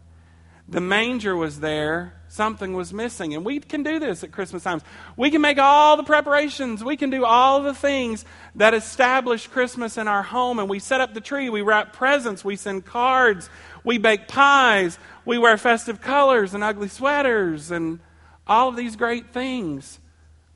The 0.69 0.79
manger 0.79 1.36
was 1.36 1.60
there, 1.60 2.21
something 2.29 2.71
was 2.71 2.93
missing. 2.93 3.33
And 3.33 3.43
we 3.43 3.60
can 3.60 3.83
do 3.83 3.99
this 3.99 4.23
at 4.23 4.31
Christmas 4.31 4.63
times. 4.63 4.83
We 5.17 5.31
can 5.31 5.41
make 5.41 5.57
all 5.57 5.97
the 5.97 6.03
preparations, 6.03 6.81
we 6.81 6.95
can 6.95 7.10
do 7.10 7.25
all 7.25 7.62
the 7.62 7.73
things 7.73 8.23
that 8.55 8.73
establish 8.73 9.47
Christmas 9.47 9.97
in 9.97 10.07
our 10.07 10.23
home. 10.23 10.60
And 10.60 10.69
we 10.69 10.79
set 10.79 11.01
up 11.01 11.13
the 11.13 11.19
tree, 11.19 11.49
we 11.49 11.62
wrap 11.62 11.91
presents, 11.91 12.45
we 12.45 12.55
send 12.55 12.86
cards, 12.86 13.49
we 13.83 13.97
bake 13.97 14.29
pies, 14.29 14.97
we 15.25 15.38
wear 15.38 15.57
festive 15.57 15.99
colors 15.99 16.53
and 16.53 16.63
ugly 16.63 16.88
sweaters, 16.88 17.69
and 17.69 17.99
all 18.47 18.69
of 18.69 18.77
these 18.77 18.95
great 18.95 19.33
things. 19.33 19.99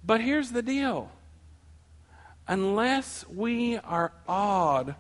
But 0.04 0.22
here's 0.22 0.52
the 0.52 0.62
deal. 0.62 1.12
Unless 2.48 3.28
we 3.28 3.78
are 3.78 4.12
awed 4.28 4.96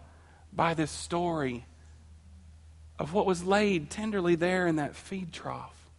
by 0.54 0.74
this 0.74 0.92
story 0.92 1.66
of 3.00 3.14
what 3.14 3.26
was 3.26 3.44
laid 3.44 3.90
tenderly 3.90 4.36
there 4.36 4.68
in 4.68 4.76
that 4.76 4.96
feed 4.96 5.34
trough, 5.34 5.90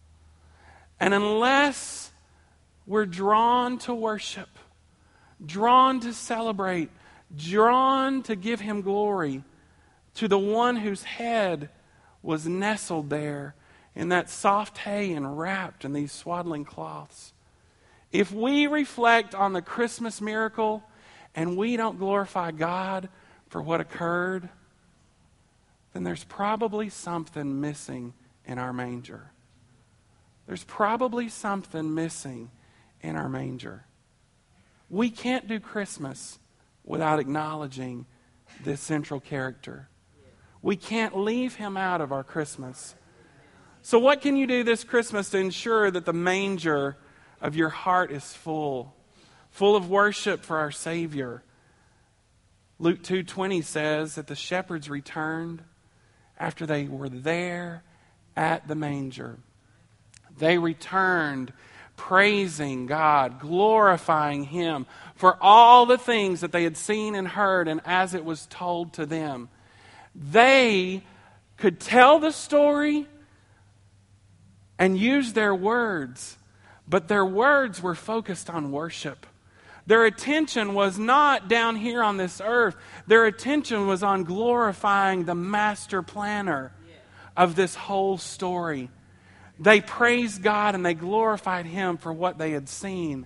and 0.99 1.13
unless 1.13 2.11
we're 2.87 3.05
drawn 3.05 3.77
to 3.79 3.93
worship, 3.93 4.49
drawn 5.45 5.99
to 5.99 6.13
celebrate, 6.13 6.89
drawn 7.35 8.23
to 8.23 8.35
give 8.35 8.61
Him 8.61 8.81
glory, 8.81 9.43
to 10.15 10.27
the 10.29 10.39
one 10.39 10.77
whose 10.77 11.03
head 11.03 11.69
was 12.21 12.47
nestled 12.47 13.09
there 13.09 13.53
in 13.95 14.09
that 14.09 14.29
soft 14.29 14.77
hay 14.77 15.11
and 15.11 15.37
wrapped 15.37 15.83
in 15.83 15.91
these 15.91 16.11
swaddling 16.11 16.63
cloths 16.63 17.33
if 18.13 18.31
we 18.31 18.67
reflect 18.67 19.33
on 19.33 19.53
the 19.53 19.61
Christmas 19.61 20.21
miracle 20.21 20.83
and 21.33 21.57
we 21.57 21.75
don't 21.75 21.97
glorify 21.97 22.51
God 22.51 23.09
for 23.49 23.59
what 23.59 23.81
occurred, 23.81 24.47
then 25.93 26.03
there's 26.03 26.23
probably 26.23 26.89
something 26.89 27.59
missing 27.59 28.13
in 28.45 28.59
our 28.59 28.71
manger. 28.71 29.31
There's 30.45 30.63
probably 30.63 31.27
something 31.27 31.95
missing 31.95 32.51
in 33.01 33.15
our 33.15 33.27
manger. 33.27 33.85
We 34.89 35.09
can't 35.09 35.47
do 35.47 35.59
Christmas 35.59 36.37
without 36.83 37.19
acknowledging 37.19 38.05
this 38.63 38.79
central 38.79 39.19
character. 39.19 39.89
We 40.61 40.75
can't 40.75 41.17
leave 41.17 41.55
him 41.55 41.77
out 41.77 41.99
of 41.99 42.11
our 42.11 42.23
Christmas. 42.23 42.93
So, 43.81 43.97
what 43.97 44.21
can 44.21 44.37
you 44.37 44.45
do 44.45 44.63
this 44.63 44.83
Christmas 44.83 45.29
to 45.31 45.39
ensure 45.39 45.89
that 45.89 46.05
the 46.05 46.13
manger 46.13 46.97
of 47.43 47.57
your 47.57 47.69
heart 47.69 48.09
is 48.09 48.33
full, 48.33 48.95
full 49.51 49.75
of 49.75 49.89
worship 49.89 50.43
for 50.43 50.57
our 50.57 50.71
Savior. 50.71 51.43
Luke 52.79 53.03
2:20 53.03 53.61
says 53.61 54.15
that 54.15 54.27
the 54.27 54.35
shepherds 54.35 54.89
returned 54.89 55.61
after 56.39 56.65
they 56.65 56.85
were 56.85 57.09
there 57.09 57.83
at 58.35 58.67
the 58.67 58.75
manger. 58.75 59.37
They 60.37 60.57
returned 60.57 61.51
praising 61.97 62.85
God, 62.85 63.39
glorifying 63.39 64.45
Him 64.45 64.87
for 65.15 65.37
all 65.41 65.85
the 65.85 65.97
things 65.97 66.41
that 66.41 66.53
they 66.53 66.63
had 66.63 66.77
seen 66.77 67.13
and 67.13 67.27
heard, 67.27 67.67
and 67.67 67.81
as 67.85 68.13
it 68.13 68.25
was 68.25 68.47
told 68.47 68.93
to 68.93 69.05
them. 69.05 69.49
They 70.15 71.03
could 71.57 71.79
tell 71.79 72.19
the 72.19 72.31
story 72.31 73.05
and 74.79 74.97
use 74.97 75.33
their 75.33 75.53
words 75.53 76.37
but 76.87 77.07
their 77.07 77.25
words 77.25 77.81
were 77.81 77.95
focused 77.95 78.49
on 78.49 78.71
worship. 78.71 79.25
Their 79.85 80.05
attention 80.05 80.73
was 80.73 80.97
not 80.97 81.49
down 81.49 81.75
here 81.75 82.01
on 82.01 82.17
this 82.17 82.41
earth. 82.43 82.75
Their 83.05 83.25
attention 83.25 83.87
was 83.87 84.01
on 84.01 84.23
glorifying 84.23 85.25
the 85.25 85.35
master 85.35 86.01
planner 86.01 86.71
of 87.35 87.55
this 87.55 87.75
whole 87.75 88.17
story. 88.17 88.89
They 89.59 89.81
praised 89.81 90.41
God 90.41 90.75
and 90.75 90.85
they 90.85 90.93
glorified 90.93 91.65
Him 91.65 91.97
for 91.97 92.13
what 92.13 92.37
they 92.37 92.51
had 92.51 92.69
seen 92.69 93.25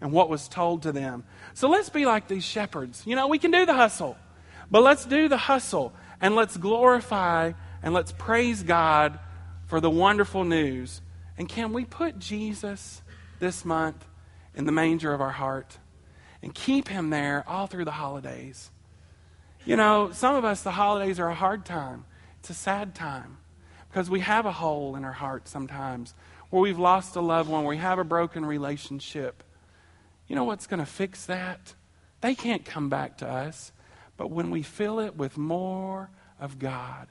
and 0.00 0.12
what 0.12 0.28
was 0.28 0.48
told 0.48 0.82
to 0.82 0.92
them. 0.92 1.24
So 1.54 1.68
let's 1.68 1.88
be 1.88 2.04
like 2.04 2.28
these 2.28 2.44
shepherds. 2.44 3.02
You 3.06 3.16
know, 3.16 3.28
we 3.28 3.38
can 3.38 3.50
do 3.50 3.64
the 3.64 3.74
hustle, 3.74 4.16
but 4.70 4.82
let's 4.82 5.06
do 5.06 5.28
the 5.28 5.36
hustle 5.36 5.92
and 6.20 6.34
let's 6.34 6.56
glorify 6.56 7.52
and 7.82 7.94
let's 7.94 8.12
praise 8.12 8.62
God 8.62 9.18
for 9.66 9.80
the 9.80 9.90
wonderful 9.90 10.44
news 10.44 11.00
and 11.36 11.48
can 11.48 11.72
we 11.72 11.84
put 11.84 12.18
Jesus 12.18 13.02
this 13.40 13.64
month 13.64 14.04
in 14.54 14.66
the 14.66 14.72
manger 14.72 15.12
of 15.12 15.20
our 15.20 15.30
heart 15.32 15.78
and 16.42 16.54
keep 16.54 16.88
him 16.88 17.10
there 17.10 17.44
all 17.46 17.66
through 17.66 17.84
the 17.84 17.90
holidays? 17.92 18.70
You 19.64 19.76
know, 19.76 20.10
some 20.12 20.34
of 20.34 20.44
us, 20.44 20.62
the 20.62 20.72
holidays 20.72 21.18
are 21.18 21.28
a 21.28 21.34
hard 21.34 21.64
time. 21.64 22.04
It's 22.40 22.50
a 22.50 22.54
sad 22.54 22.94
time 22.94 23.38
because 23.88 24.10
we 24.10 24.20
have 24.20 24.44
a 24.44 24.52
hole 24.52 24.96
in 24.96 25.04
our 25.04 25.12
heart 25.12 25.48
sometimes 25.48 26.14
where 26.50 26.60
we've 26.60 26.78
lost 26.78 27.16
a 27.16 27.20
loved 27.20 27.48
one, 27.48 27.64
where 27.64 27.70
we 27.70 27.78
have 27.78 27.98
a 27.98 28.04
broken 28.04 28.44
relationship. 28.44 29.42
You 30.28 30.36
know 30.36 30.44
what's 30.44 30.66
going 30.66 30.80
to 30.80 30.86
fix 30.86 31.26
that? 31.26 31.74
They 32.20 32.34
can't 32.34 32.64
come 32.64 32.88
back 32.88 33.18
to 33.18 33.28
us, 33.28 33.72
But 34.16 34.30
when 34.30 34.50
we 34.50 34.62
fill 34.62 35.00
it 35.00 35.16
with 35.16 35.36
more 35.36 36.10
of 36.38 36.58
God 36.58 37.08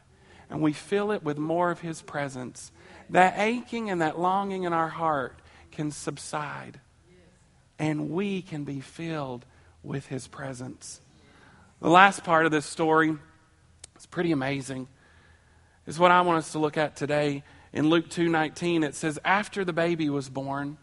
and 0.50 0.62
we 0.62 0.74
fill 0.74 1.12
it 1.12 1.24
with 1.24 1.38
more 1.38 1.72
of 1.72 1.82
His 1.82 2.02
presence, 2.02 2.72
that 3.10 3.36
aching 3.38 3.89
and 3.89 4.02
that 4.02 4.20
longing 4.20 4.63
in 4.63 4.74
our 4.74 4.89
heart 4.89 5.39
can 5.72 5.92
subside 5.92 6.80
and 7.80 8.10
we 8.12 8.42
can 8.42 8.63
be 8.63 8.80
filled 8.80 9.46
with 9.84 10.08
His 10.08 10.28
presence. 10.28 11.02
The 11.82 11.89
last 11.89 12.24
part 12.24 12.46
of 12.46 12.52
this 12.52 12.66
story 12.66 13.18
is 13.98 14.06
pretty 14.06 14.32
amazing. 14.32 14.88
Is 15.86 16.00
what 16.00 16.12
I 16.12 16.22
want 16.22 16.38
us 16.38 16.54
to 16.54 16.60
look 16.60 16.78
at 16.78 16.96
today. 16.96 17.44
In 17.74 17.89
Luke 17.89 18.10
2:19 18.10 18.84
it 18.84 18.96
says 18.96 19.20
after 19.26 19.66
the 19.66 19.74
baby 19.74 20.10
was 20.10 20.30
born, 20.30 20.78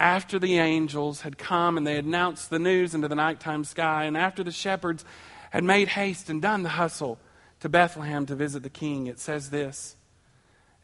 after 0.00 0.38
the 0.38 0.58
angels 0.58 1.20
had 1.20 1.38
come 1.38 1.76
and 1.76 1.86
they 1.86 1.96
announced 1.96 2.50
the 2.50 2.58
news 2.58 2.94
into 2.94 3.06
the 3.06 3.14
nighttime 3.14 3.62
sky, 3.62 4.04
and 4.04 4.16
after 4.16 4.42
the 4.42 4.50
shepherds 4.50 5.04
had 5.50 5.62
made 5.62 5.88
haste 5.88 6.28
and 6.28 6.42
done 6.42 6.62
the 6.62 6.70
hustle 6.70 7.20
to 7.60 7.68
Bethlehem 7.68 8.26
to 8.26 8.34
visit 8.34 8.62
the 8.62 8.70
king, 8.70 9.06
it 9.06 9.20
says 9.20 9.50
this. 9.50 9.94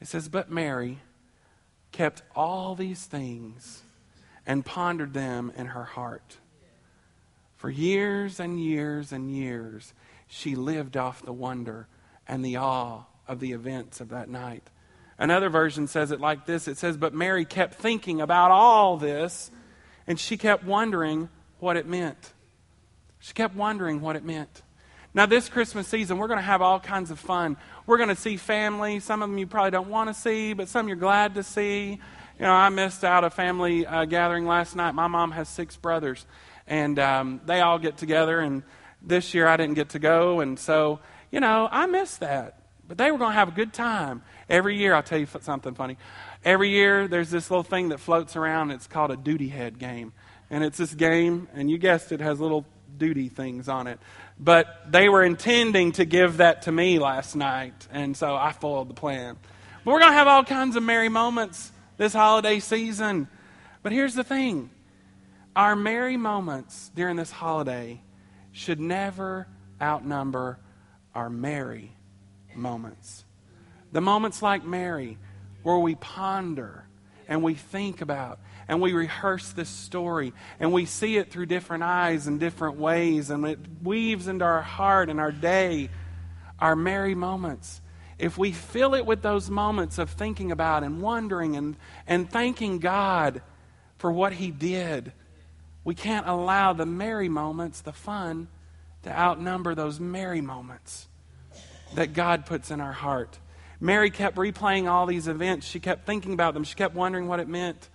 It 0.01 0.09
says, 0.09 0.29
But 0.29 0.51
Mary 0.51 0.99
kept 1.93 2.23
all 2.35 2.75
these 2.75 3.05
things 3.05 3.83
and 4.47 4.65
pondered 4.65 5.15
them 5.15 5.53
in 5.57 5.67
her 5.67 5.85
heart. 5.85 6.39
For 7.57 7.71
years 7.71 8.39
and 8.39 8.61
years 8.61 9.13
and 9.13 9.35
years, 9.35 9.95
she 10.27 10.55
lived 10.55 10.97
off 10.97 11.23
the 11.23 11.33
wonder 11.33 11.89
and 12.29 12.45
the 12.45 12.57
awe 12.59 13.05
of 13.27 13.41
the 13.41 13.53
events 13.53 14.01
of 14.01 14.11
that 14.11 14.29
night. 14.29 14.63
Another 15.19 15.49
version 15.49 15.87
says 15.87 16.11
it 16.11 16.21
like 16.21 16.45
this 16.45 16.69
it 16.69 16.77
says, 16.77 16.97
But 16.97 17.15
Mary 17.15 17.45
kept 17.45 17.75
thinking 17.75 18.21
about 18.21 18.51
all 18.51 18.97
this, 18.99 19.51
and 20.07 20.21
she 20.21 20.37
kept 20.37 20.65
wondering 20.65 21.29
what 21.59 21.77
it 21.77 21.87
meant. 21.87 22.33
She 23.19 23.33
kept 23.33 23.57
wondering 23.57 24.01
what 24.01 24.17
it 24.17 24.25
meant. 24.25 24.63
Now, 25.17 25.25
this 25.25 25.49
Christmas 25.49 25.89
season, 25.89 26.19
we're 26.19 26.27
going 26.27 26.41
to 26.41 26.45
have 26.45 26.61
all 26.61 26.79
kinds 26.79 27.11
of 27.11 27.19
fun. 27.19 27.57
We're 27.87 27.97
going 27.97 28.11
to 28.11 28.17
see 28.17 28.37
family. 28.37 29.01
Some 29.01 29.23
of 29.23 29.31
them 29.31 29.39
you 29.39 29.47
probably 29.47 29.71
don't 29.71 29.89
want 29.89 30.11
to 30.11 30.15
see, 30.15 30.53
but 30.53 30.69
some 30.69 30.89
you're 30.89 30.97
glad 30.99 31.37
to 31.37 31.43
see. 31.43 31.93
You 32.39 32.45
know, 32.45 32.53
I 32.53 32.69
missed 32.69 33.03
out 33.03 33.25
a 33.25 33.31
family 33.31 33.87
uh, 33.87 34.05
gathering 34.05 34.45
last 34.45 34.77
night. 34.77 34.95
My 34.95 35.07
mom 35.07 35.31
has 35.31 35.49
six 35.49 35.75
brothers, 35.75 36.27
and 36.67 36.99
um, 36.99 37.41
they 37.47 37.63
all 37.63 37.79
get 37.79 37.97
together. 37.97 38.41
And 38.41 38.63
this 39.01 39.33
year 39.33 39.47
I 39.47 39.57
didn't 39.57 39.73
get 39.73 39.89
to 39.91 39.99
go, 39.99 40.41
and 40.41 40.59
so 40.59 41.01
you 41.31 41.41
know 41.41 41.67
I 41.73 41.87
missed 41.87 42.21
that. 42.21 42.59
But 42.87 42.99
they 42.99 43.11
were 43.11 43.17
going 43.17 43.31
to 43.31 43.39
have 43.39 43.49
a 43.49 43.53
good 43.53 43.73
time. 43.73 44.23
Every 44.51 44.77
year, 44.77 44.95
I'll 44.95 45.03
tell 45.03 45.19
you 45.19 45.27
something 45.41 45.75
funny. 45.75 45.97
Every 46.45 46.69
year, 46.69 47.09
there's 47.09 47.31
this 47.31 47.51
little 47.51 47.65
thing 47.65 47.89
that 47.89 48.01
floats 48.01 48.37
around. 48.37 48.71
It's 48.71 48.87
called 48.87 49.11
a 49.11 49.17
duty 49.17 49.49
head 49.49 49.79
game. 49.79 50.13
And 50.51 50.63
it's 50.63 50.77
this 50.77 50.95
game, 50.95 51.49
and 51.55 51.71
you 51.71 51.79
guessed 51.79 52.13
it, 52.13 52.21
has 52.21 52.39
little 52.39 52.67
duty 52.97 53.29
things 53.29 53.69
on 53.69 53.87
it. 53.87 53.99
But 54.39 54.91
they 54.91 55.09
were 55.09 55.23
intending 55.23 55.93
to 55.93 56.05
give 56.05 56.39
that 56.39 56.63
to 56.63 56.73
me 56.73 56.99
last 56.99 57.37
night, 57.37 57.87
and 57.91 58.17
so 58.17 58.35
I 58.35 58.53
foiled 58.53 58.89
the 58.89 58.95
plan. 58.95 59.37
But 59.85 59.93
we're 59.93 60.01
going 60.01 60.13
to 60.13 60.19
have 60.19 60.29
all 60.29 60.45
kinds 60.45 60.77
of 60.77 60.83
merry 60.83 61.09
moments 61.09 61.73
this 61.97 62.13
holiday 62.13 62.61
season. 62.61 63.29
But 63.83 63.93
here's 63.93 64.15
the 64.15 64.25
thing 64.25 64.71
our 65.55 65.75
merry 65.75 66.17
moments 66.17 66.91
during 66.95 67.17
this 67.17 67.31
holiday 67.31 68.01
should 68.53 68.81
never 68.81 69.47
outnumber 69.81 70.59
our 71.15 71.31
merry 71.31 71.93
moments. 72.55 73.25
The 73.93 74.01
moments 74.01 74.43
like 74.43 74.65
Mary, 74.65 75.19
where 75.63 75.79
we 75.79 75.95
ponder 75.95 76.85
and 77.29 77.43
we 77.43 77.55
think 77.55 78.01
about 78.01 78.39
and 78.69 78.81
we 78.81 78.93
rehearse 78.93 79.53
this 79.53 79.69
story 79.69 80.33
and 80.59 80.73
we 80.73 80.87
see 80.87 81.17
it 81.17 81.31
through 81.31 81.47
different 81.47 81.83
eyes 81.83 82.27
and 82.27 82.41
different 82.41 82.79
ways 82.79 83.31
and 83.31 83.45
it 83.47 83.59
weaves 83.83 84.29
into 84.29 84.45
our 84.45 84.63
heart 84.63 85.09
and 85.09 85.21
our 85.21 85.33
day, 85.33 85.89
our 86.59 86.75
merry 86.75 87.15
moments. 87.15 87.81
If 88.19 88.39
we 88.39 88.53
fill 88.53 88.95
it 88.95 89.05
with 89.05 89.23
those 89.23 89.51
moments 89.51 89.99
of 89.99 90.11
thinking 90.11 90.51
about 90.51 90.83
and 90.83 91.03
wondering 91.03 91.57
and, 91.57 91.77
and 92.07 92.31
thanking 92.31 92.79
God 92.79 93.43
for 93.99 94.11
what 94.11 94.33
He 94.33 94.51
did, 94.51 95.13
we 95.85 95.95
can't 95.95 96.27
allow 96.27 96.73
the 96.73 96.87
merry 96.87 97.29
moments, 97.29 97.83
the 97.83 97.93
fun, 97.93 98.49
to 99.03 99.17
outnumber 99.17 99.75
those 99.75 100.01
merry 100.01 100.41
moments 100.41 101.07
that 101.95 102.13
God 102.13 102.47
puts 102.47 102.71
in 102.71 102.81
our 102.81 102.93
heart. 102.93 103.39
Mary 103.81 104.11
kept 104.11 104.37
replaying 104.37 104.91
all 104.91 105.07
these 105.07 105.29
events. 105.29 105.67
She 105.67 105.79
kept 105.79 106.07
thinking 106.07 106.33
about 106.33 106.55
them. 106.55 106.65
She 106.65 106.75
kept 106.75 106.95
wondering 106.95 107.29
what 107.29 107.39
it 107.39 107.49
meant. 107.49 107.89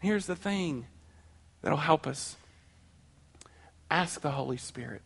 Here's 0.00 0.26
the 0.26 0.36
thing 0.36 0.86
that'll 1.62 1.78
help 1.78 2.06
us 2.06 2.36
ask 3.90 4.20
the 4.20 4.30
Holy 4.30 4.56
Spirit. 4.56 5.02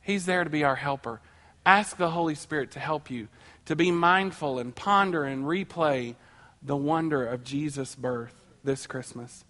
He's 0.00 0.26
there 0.26 0.44
to 0.44 0.50
be 0.50 0.64
our 0.64 0.76
helper. 0.76 1.20
Ask 1.66 1.96
the 1.96 2.10
Holy 2.10 2.34
Spirit 2.34 2.70
to 2.72 2.80
help 2.80 3.10
you 3.10 3.28
to 3.66 3.76
be 3.76 3.90
mindful 3.90 4.58
and 4.58 4.74
ponder 4.74 5.24
and 5.24 5.44
replay 5.44 6.14
the 6.62 6.76
wonder 6.76 7.26
of 7.26 7.44
Jesus' 7.44 7.94
birth 7.94 8.34
this 8.64 8.86
Christmas. 8.86 9.44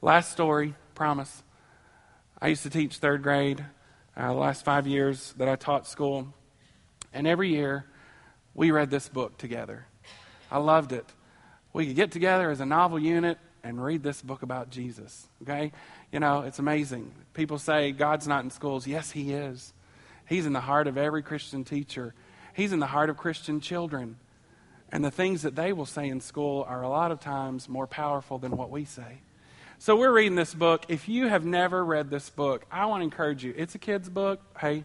Last 0.00 0.32
story, 0.32 0.74
promise. 0.94 1.42
I 2.40 2.48
used 2.48 2.62
to 2.62 2.70
teach 2.70 2.96
third 2.96 3.22
grade 3.22 3.64
uh, 4.16 4.28
the 4.28 4.38
last 4.38 4.64
five 4.64 4.86
years 4.86 5.34
that 5.36 5.48
I 5.48 5.56
taught 5.56 5.86
school. 5.86 6.32
And 7.12 7.26
every 7.26 7.50
year, 7.50 7.84
we 8.54 8.70
read 8.70 8.90
this 8.90 9.08
book 9.08 9.36
together. 9.36 9.86
I 10.50 10.58
loved 10.58 10.92
it. 10.92 11.06
We 11.72 11.86
could 11.86 11.96
get 11.96 12.10
together 12.10 12.50
as 12.50 12.60
a 12.60 12.66
novel 12.66 12.98
unit 12.98 13.38
and 13.62 13.82
read 13.82 14.02
this 14.02 14.22
book 14.22 14.42
about 14.42 14.70
Jesus. 14.70 15.26
Okay? 15.42 15.72
You 16.12 16.20
know, 16.20 16.42
it's 16.42 16.58
amazing. 16.58 17.12
People 17.34 17.58
say 17.58 17.92
God's 17.92 18.26
not 18.26 18.44
in 18.44 18.50
schools. 18.50 18.86
Yes, 18.86 19.10
He 19.10 19.32
is. 19.32 19.72
He's 20.26 20.46
in 20.46 20.52
the 20.52 20.60
heart 20.60 20.86
of 20.86 20.96
every 20.96 21.22
Christian 21.22 21.64
teacher, 21.64 22.14
He's 22.54 22.72
in 22.72 22.80
the 22.80 22.86
heart 22.86 23.10
of 23.10 23.16
Christian 23.16 23.60
children. 23.60 24.16
And 24.92 25.04
the 25.04 25.10
things 25.10 25.42
that 25.42 25.54
they 25.54 25.72
will 25.72 25.86
say 25.86 26.08
in 26.08 26.20
school 26.20 26.64
are 26.68 26.82
a 26.82 26.88
lot 26.88 27.12
of 27.12 27.20
times 27.20 27.68
more 27.68 27.86
powerful 27.86 28.38
than 28.38 28.56
what 28.56 28.70
we 28.70 28.84
say. 28.84 29.20
So 29.78 29.96
we're 29.96 30.12
reading 30.12 30.34
this 30.34 30.52
book. 30.52 30.84
If 30.88 31.08
you 31.08 31.28
have 31.28 31.44
never 31.44 31.84
read 31.84 32.10
this 32.10 32.28
book, 32.28 32.66
I 32.72 32.86
want 32.86 33.00
to 33.00 33.04
encourage 33.04 33.44
you. 33.44 33.54
It's 33.56 33.74
a 33.76 33.78
kid's 33.78 34.08
book. 34.08 34.40
Hey, 34.58 34.84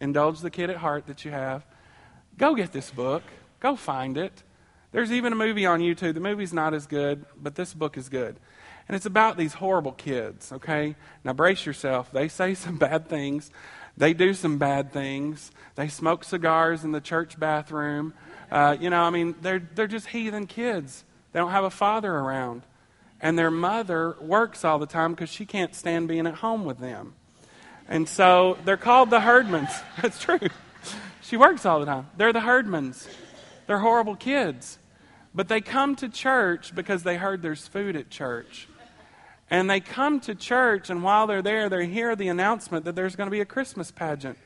indulge 0.00 0.40
the 0.40 0.50
kid 0.50 0.70
at 0.70 0.76
heart 0.76 1.06
that 1.08 1.24
you 1.24 1.32
have. 1.32 1.66
Go 2.38 2.54
get 2.54 2.72
this 2.72 2.90
book. 2.90 3.22
Go 3.60 3.76
find 3.76 4.16
it. 4.16 4.42
There's 4.92 5.10
even 5.10 5.32
a 5.32 5.36
movie 5.36 5.66
on 5.66 5.80
YouTube. 5.80 6.14
The 6.14 6.20
movie's 6.20 6.52
not 6.52 6.74
as 6.74 6.86
good, 6.86 7.24
but 7.40 7.54
this 7.54 7.74
book 7.74 7.96
is 7.96 8.08
good. 8.08 8.36
And 8.88 8.96
it's 8.96 9.06
about 9.06 9.36
these 9.36 9.54
horrible 9.54 9.92
kids, 9.92 10.52
okay? 10.52 10.96
Now 11.24 11.32
brace 11.32 11.64
yourself. 11.64 12.12
They 12.12 12.28
say 12.28 12.54
some 12.54 12.76
bad 12.76 13.08
things. 13.08 13.50
They 13.96 14.14
do 14.14 14.34
some 14.34 14.58
bad 14.58 14.92
things. 14.92 15.50
They 15.74 15.88
smoke 15.88 16.24
cigars 16.24 16.84
in 16.84 16.92
the 16.92 17.00
church 17.00 17.38
bathroom. 17.38 18.14
Uh, 18.50 18.76
you 18.78 18.90
know, 18.90 19.02
I 19.02 19.10
mean, 19.10 19.34
they're, 19.40 19.66
they're 19.74 19.86
just 19.86 20.08
heathen 20.08 20.46
kids. 20.46 21.04
They 21.32 21.40
don't 21.40 21.50
have 21.50 21.64
a 21.64 21.70
father 21.70 22.12
around. 22.12 22.62
And 23.20 23.38
their 23.38 23.50
mother 23.50 24.16
works 24.20 24.64
all 24.64 24.78
the 24.78 24.86
time 24.86 25.12
because 25.12 25.30
she 25.30 25.46
can't 25.46 25.74
stand 25.74 26.08
being 26.08 26.26
at 26.26 26.34
home 26.36 26.64
with 26.64 26.78
them. 26.78 27.14
And 27.88 28.08
so 28.08 28.58
they're 28.64 28.76
called 28.76 29.10
the 29.10 29.20
Herdmans. 29.20 29.72
That's 30.02 30.18
true. 30.18 30.38
She 31.22 31.36
works 31.36 31.64
all 31.64 31.80
the 31.80 31.86
time. 31.86 32.08
They're 32.16 32.32
the 32.32 32.40
Herdmans. 32.40 33.06
They're 33.66 33.78
horrible 33.78 34.16
kids. 34.16 34.78
But 35.34 35.48
they 35.48 35.60
come 35.60 35.96
to 35.96 36.08
church 36.08 36.74
because 36.74 37.02
they 37.02 37.16
heard 37.16 37.42
there's 37.42 37.66
food 37.66 37.96
at 37.96 38.10
church. 38.10 38.68
And 39.50 39.68
they 39.68 39.80
come 39.80 40.20
to 40.20 40.34
church, 40.34 40.88
and 40.88 41.02
while 41.02 41.26
they're 41.26 41.42
there, 41.42 41.68
they 41.68 41.86
hear 41.86 42.16
the 42.16 42.28
announcement 42.28 42.84
that 42.84 42.96
there's 42.96 43.16
going 43.16 43.26
to 43.26 43.30
be 43.30 43.40
a 43.40 43.46
Christmas 43.46 43.90
pageant. 43.90 44.38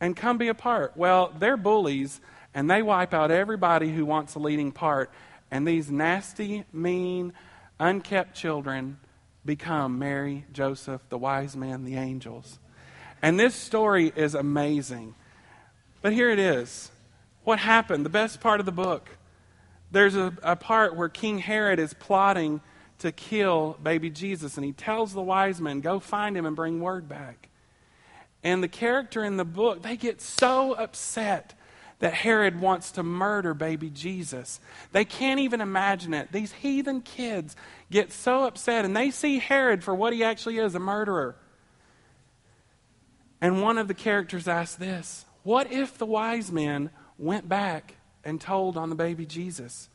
And 0.00 0.16
come 0.16 0.36
be 0.36 0.48
a 0.48 0.54
part. 0.54 0.96
Well, 0.96 1.32
they're 1.38 1.56
bullies, 1.56 2.20
and 2.54 2.68
they 2.68 2.82
wipe 2.82 3.14
out 3.14 3.30
everybody 3.30 3.92
who 3.92 4.04
wants 4.04 4.34
a 4.34 4.40
leading 4.40 4.72
part. 4.72 5.10
And 5.50 5.66
these 5.66 5.90
nasty, 5.90 6.64
mean, 6.72 7.32
unkept 7.78 8.34
children 8.34 8.98
become 9.44 9.98
Mary, 9.98 10.44
Joseph, 10.52 11.02
the 11.08 11.18
wise 11.18 11.56
men, 11.56 11.84
the 11.84 11.96
angels. 11.96 12.58
And 13.22 13.38
this 13.38 13.54
story 13.54 14.12
is 14.16 14.34
amazing. 14.34 15.14
But 16.02 16.12
here 16.12 16.30
it 16.30 16.38
is. 16.38 16.90
What 17.44 17.58
happened? 17.58 18.04
The 18.04 18.10
best 18.10 18.40
part 18.40 18.60
of 18.60 18.66
the 18.66 18.72
book 18.72 19.08
there's 19.94 20.16
a, 20.16 20.32
a 20.42 20.56
part 20.56 20.96
where 20.96 21.08
King 21.08 21.38
Herod 21.38 21.78
is 21.78 21.94
plotting 21.94 22.60
to 22.98 23.12
kill 23.12 23.78
baby 23.82 24.10
Jesus, 24.10 24.56
and 24.56 24.64
he 24.64 24.72
tells 24.72 25.12
the 25.12 25.22
wise 25.22 25.60
men, 25.60 25.80
Go 25.80 26.00
find 26.00 26.36
him 26.36 26.46
and 26.46 26.54
bring 26.54 26.80
word 26.80 27.08
back. 27.08 27.48
And 28.42 28.62
the 28.62 28.68
character 28.68 29.24
in 29.24 29.36
the 29.36 29.44
book, 29.44 29.82
they 29.82 29.96
get 29.96 30.20
so 30.20 30.74
upset 30.74 31.54
that 32.00 32.12
Herod 32.12 32.60
wants 32.60 32.92
to 32.92 33.02
murder 33.02 33.54
baby 33.54 33.88
Jesus. 33.88 34.60
They 34.92 35.04
can't 35.04 35.40
even 35.40 35.60
imagine 35.60 36.12
it. 36.12 36.32
These 36.32 36.52
heathen 36.52 37.00
kids 37.00 37.56
get 37.90 38.12
so 38.12 38.44
upset, 38.44 38.84
and 38.84 38.96
they 38.96 39.10
see 39.10 39.38
Herod 39.38 39.82
for 39.82 39.94
what 39.94 40.12
he 40.12 40.22
actually 40.22 40.58
is 40.58 40.74
a 40.74 40.80
murderer. 40.80 41.36
And 43.40 43.62
one 43.62 43.78
of 43.78 43.88
the 43.88 43.94
characters 43.94 44.48
asks 44.48 44.76
this 44.76 45.24
What 45.42 45.72
if 45.72 45.96
the 45.96 46.06
wise 46.06 46.50
men 46.52 46.90
went 47.16 47.48
back 47.48 47.94
and 48.24 48.40
told 48.40 48.76
on 48.76 48.88
the 48.88 48.94
baby 48.94 49.26
Jesus? 49.26 49.88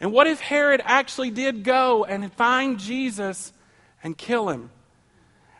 And 0.00 0.12
what 0.12 0.26
if 0.26 0.40
Herod 0.40 0.80
actually 0.84 1.30
did 1.30 1.64
go 1.64 2.04
and 2.04 2.32
find 2.32 2.78
Jesus 2.78 3.52
and 4.02 4.16
kill 4.16 4.48
him? 4.48 4.70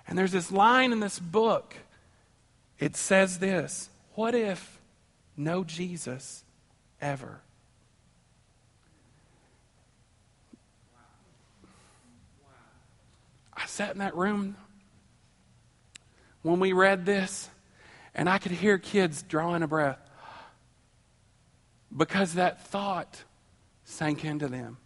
And 0.07 0.17
there's 0.17 0.33
this 0.33 0.53
line 0.53 0.93
in 0.93 1.01
this 1.01 1.19
book 1.19 1.75
it 2.79 2.97
says 2.97 3.39
this 3.39 3.91
What 4.15 4.35
if 4.35 4.81
no 5.37 5.65
Jesus 5.65 6.45
ever? 7.01 7.41
I 13.53 13.67
sat 13.67 13.93
in 13.93 13.99
that 13.99 14.15
room 14.15 14.57
when 16.43 16.61
we 16.61 16.73
read 16.73 17.05
this, 17.05 17.51
and 18.15 18.29
I 18.29 18.39
could 18.39 18.53
hear 18.53 18.79
kids 18.79 19.23
drawing 19.23 19.65
a 19.65 19.67
breath 19.67 20.08
because 21.95 22.35
that 22.35 22.67
thought 22.69 23.25
sank 23.85 24.25
into 24.25 24.49
them. 24.49 24.79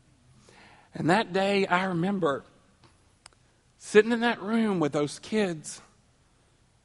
And 0.95 1.11
that 1.11 1.33
day, 1.33 1.67
I 1.67 1.85
remember 1.87 2.45
sitting 3.79 4.13
in 4.13 4.21
that 4.21 4.41
room 4.41 4.79
with 4.79 4.93
those 4.93 5.19
kids 5.19 5.81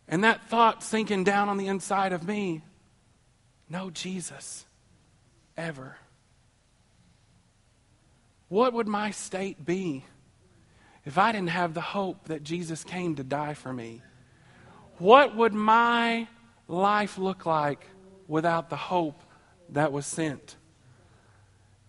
and 0.08 0.24
that 0.24 0.50
thought 0.50 0.84
sinking 0.84 1.24
down 1.24 1.50
on 1.50 1.58
the 1.58 1.68
inside 1.68 2.14
of 2.14 2.28
me 2.28 2.64
no 3.70 3.90
Jesus 3.90 4.66
ever. 5.58 5.98
What 8.48 8.74
would 8.74 8.88
my 8.88 9.12
state 9.12 9.66
be 9.66 10.06
if 11.06 11.18
I 11.18 11.32
didn't 11.32 11.50
have 11.50 11.74
the 11.74 11.82
hope 11.82 12.28
that 12.30 12.44
Jesus 12.44 12.84
came 12.84 13.16
to 13.16 13.24
die 13.24 13.54
for 13.54 13.74
me? 13.74 14.02
What 15.00 15.36
would 15.36 15.54
my 15.54 16.28
life 16.68 17.18
look 17.18 17.46
like 17.46 17.86
without 18.28 18.70
the 18.70 18.78
hope 18.78 19.22
that 19.74 19.92
was 19.92 20.06
sent? 20.06 20.56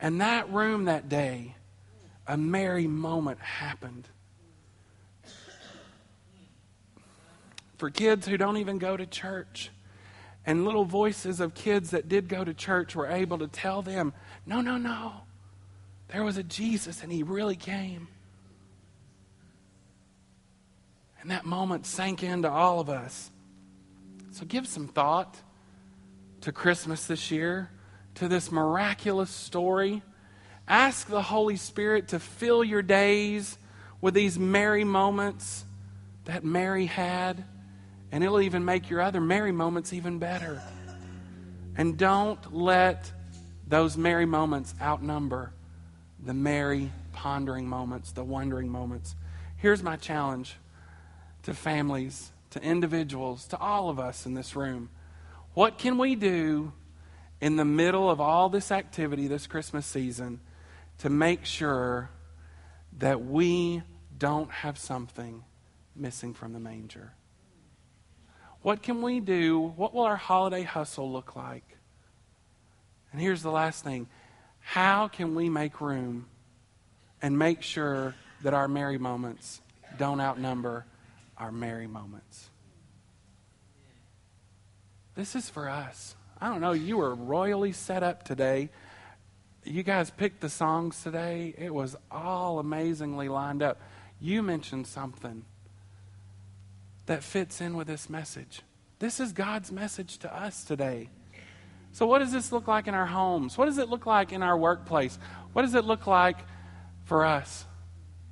And 0.00 0.20
that 0.20 0.50
room 0.50 0.84
that 0.84 1.08
day, 1.08 1.56
a 2.26 2.36
merry 2.36 2.86
moment 2.86 3.40
happened. 3.40 4.08
for 7.78 7.90
kids 7.90 8.26
who 8.26 8.36
don't 8.36 8.56
even 8.58 8.78
go 8.78 8.96
to 8.96 9.06
church. 9.06 9.70
And 10.44 10.64
little 10.64 10.84
voices 10.84 11.40
of 11.40 11.54
kids 11.54 11.90
that 11.90 12.08
did 12.08 12.28
go 12.28 12.44
to 12.44 12.52
church 12.52 12.96
were 12.96 13.06
able 13.06 13.38
to 13.38 13.46
tell 13.46 13.82
them, 13.82 14.12
no, 14.44 14.60
no, 14.60 14.76
no. 14.76 15.12
There 16.08 16.24
was 16.24 16.36
a 16.36 16.42
Jesus 16.42 17.02
and 17.02 17.12
he 17.12 17.22
really 17.22 17.56
came. 17.56 18.08
And 21.20 21.30
that 21.30 21.44
moment 21.44 21.86
sank 21.86 22.22
into 22.22 22.50
all 22.50 22.80
of 22.80 22.88
us. 22.88 23.30
So 24.32 24.44
give 24.44 24.66
some 24.66 24.88
thought 24.88 25.36
to 26.42 26.52
Christmas 26.52 27.06
this 27.06 27.30
year, 27.30 27.70
to 28.16 28.28
this 28.28 28.50
miraculous 28.50 29.30
story. 29.30 30.02
Ask 30.66 31.08
the 31.08 31.22
Holy 31.22 31.56
Spirit 31.56 32.08
to 32.08 32.18
fill 32.18 32.62
your 32.62 32.82
days 32.82 33.58
with 34.00 34.14
these 34.14 34.38
merry 34.38 34.84
moments 34.84 35.64
that 36.24 36.44
Mary 36.44 36.86
had. 36.86 37.44
And 38.12 38.24
it'll 38.24 38.40
even 38.40 38.64
make 38.64 38.88
your 38.88 39.00
other 39.00 39.20
merry 39.20 39.52
moments 39.52 39.92
even 39.92 40.18
better. 40.18 40.62
And 41.76 41.96
don't 41.96 42.54
let 42.54 43.12
those 43.66 43.96
merry 43.96 44.26
moments 44.26 44.74
outnumber 44.80 45.52
the 46.24 46.34
Mary, 46.34 46.90
pondering 47.12 47.68
moments, 47.68 48.12
the 48.12 48.24
wondering 48.24 48.68
moments. 48.68 49.14
Here's 49.56 49.82
my 49.82 49.96
challenge 49.96 50.56
to 51.44 51.54
families, 51.54 52.32
to 52.50 52.62
individuals, 52.62 53.46
to 53.48 53.58
all 53.58 53.88
of 53.88 53.98
us 53.98 54.26
in 54.26 54.34
this 54.34 54.56
room. 54.56 54.90
What 55.58 55.76
can 55.76 55.98
we 55.98 56.14
do 56.14 56.72
in 57.40 57.56
the 57.56 57.64
middle 57.64 58.08
of 58.08 58.20
all 58.20 58.48
this 58.48 58.70
activity 58.70 59.26
this 59.26 59.48
Christmas 59.48 59.86
season 59.86 60.38
to 60.98 61.10
make 61.10 61.44
sure 61.44 62.10
that 62.98 63.24
we 63.24 63.82
don't 64.16 64.48
have 64.52 64.78
something 64.78 65.42
missing 65.96 66.32
from 66.32 66.52
the 66.52 66.60
manger? 66.60 67.12
What 68.62 68.84
can 68.84 69.02
we 69.02 69.18
do? 69.18 69.58
What 69.58 69.92
will 69.92 70.04
our 70.04 70.14
holiday 70.14 70.62
hustle 70.62 71.10
look 71.10 71.34
like? 71.34 71.76
And 73.10 73.20
here's 73.20 73.42
the 73.42 73.50
last 73.50 73.82
thing 73.82 74.06
how 74.60 75.08
can 75.08 75.34
we 75.34 75.48
make 75.48 75.80
room 75.80 76.26
and 77.20 77.36
make 77.36 77.62
sure 77.62 78.14
that 78.44 78.54
our 78.54 78.68
merry 78.68 78.98
moments 78.98 79.60
don't 79.96 80.20
outnumber 80.20 80.86
our 81.36 81.50
Mary 81.50 81.88
moments? 81.88 82.48
This 85.18 85.34
is 85.34 85.50
for 85.50 85.68
us. 85.68 86.14
I 86.40 86.48
don't 86.48 86.60
know, 86.60 86.70
you 86.70 86.98
were 86.98 87.12
royally 87.12 87.72
set 87.72 88.04
up 88.04 88.22
today. 88.22 88.70
You 89.64 89.82
guys 89.82 90.10
picked 90.10 90.40
the 90.40 90.48
songs 90.48 91.02
today. 91.02 91.56
It 91.58 91.74
was 91.74 91.96
all 92.08 92.60
amazingly 92.60 93.28
lined 93.28 93.60
up. 93.60 93.80
You 94.20 94.44
mentioned 94.44 94.86
something 94.86 95.44
that 97.06 97.24
fits 97.24 97.60
in 97.60 97.76
with 97.76 97.88
this 97.88 98.08
message. 98.08 98.62
This 99.00 99.18
is 99.18 99.32
God's 99.32 99.72
message 99.72 100.18
to 100.18 100.32
us 100.32 100.62
today. 100.62 101.10
So, 101.90 102.06
what 102.06 102.20
does 102.20 102.30
this 102.30 102.52
look 102.52 102.68
like 102.68 102.86
in 102.86 102.94
our 102.94 103.06
homes? 103.06 103.58
What 103.58 103.66
does 103.66 103.78
it 103.78 103.88
look 103.88 104.06
like 104.06 104.32
in 104.32 104.44
our 104.44 104.56
workplace? 104.56 105.18
What 105.52 105.62
does 105.62 105.74
it 105.74 105.84
look 105.84 106.06
like 106.06 106.38
for 107.06 107.24
us? 107.24 107.64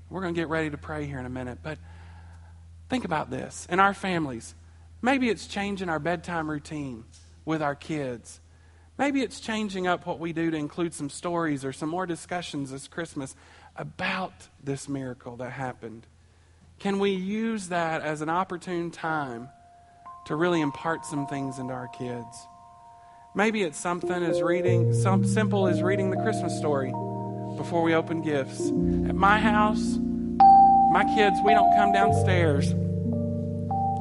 We're 0.09 0.20
going 0.20 0.35
to 0.35 0.40
get 0.40 0.49
ready 0.49 0.70
to 0.70 0.79
pray 0.79 1.05
here 1.05 1.18
in 1.18 1.27
a 1.27 1.31
minute, 1.31 1.59
but 1.64 1.79
think 2.88 3.05
about 3.05 3.29
this. 3.29 3.66
In 3.68 3.81
our 3.81 3.92
families, 3.92 4.55
maybe 5.07 5.31
it's 5.31 5.47
changing 5.47 5.88
our 5.88 6.01
bedtime 6.01 6.51
routine 6.51 7.05
with 7.45 7.62
our 7.62 7.77
kids. 7.77 8.40
Maybe 8.99 9.23
it's 9.23 9.38
changing 9.38 9.87
up 9.87 10.05
what 10.05 10.19
we 10.19 10.33
do 10.33 10.51
to 10.51 10.57
include 10.57 10.92
some 10.95 11.11
stories 11.11 11.64
or 11.64 11.73
some 11.73 11.88
more 11.88 12.07
discussions 12.07 12.73
this 12.73 12.88
Christmas 12.88 13.37
about 13.77 14.33
this 14.64 14.88
miracle 14.88 15.37
that 15.37 15.53
happened. 15.53 16.09
Can 16.81 16.99
we 16.99 17.11
use 17.11 17.69
that 17.69 18.03
as 18.03 18.21
an 18.21 18.29
opportune 18.29 18.90
time 18.90 19.49
to 20.27 20.35
really 20.35 20.61
impart 20.61 21.07
some 21.07 21.29
things 21.29 21.61
into 21.61 21.73
our 21.73 21.88
kids? 21.88 22.37
Maybe 23.33 23.62
it's 23.62 23.79
something 23.79 24.25
as 24.25 24.42
reading, 24.42 24.92
some 24.92 25.25
simple 25.25 25.69
as 25.69 25.83
reading 25.83 26.11
the 26.11 26.16
Christmas 26.16 26.59
story 26.59 26.90
before 27.57 27.83
we 27.85 27.95
open 27.95 28.23
gifts. 28.23 28.59
At 29.09 29.14
my 29.14 29.38
house, 29.38 29.99
my 30.90 31.05
kids, 31.14 31.37
we 31.45 31.53
don't 31.53 31.73
come 31.77 31.92
downstairs. 31.92 32.75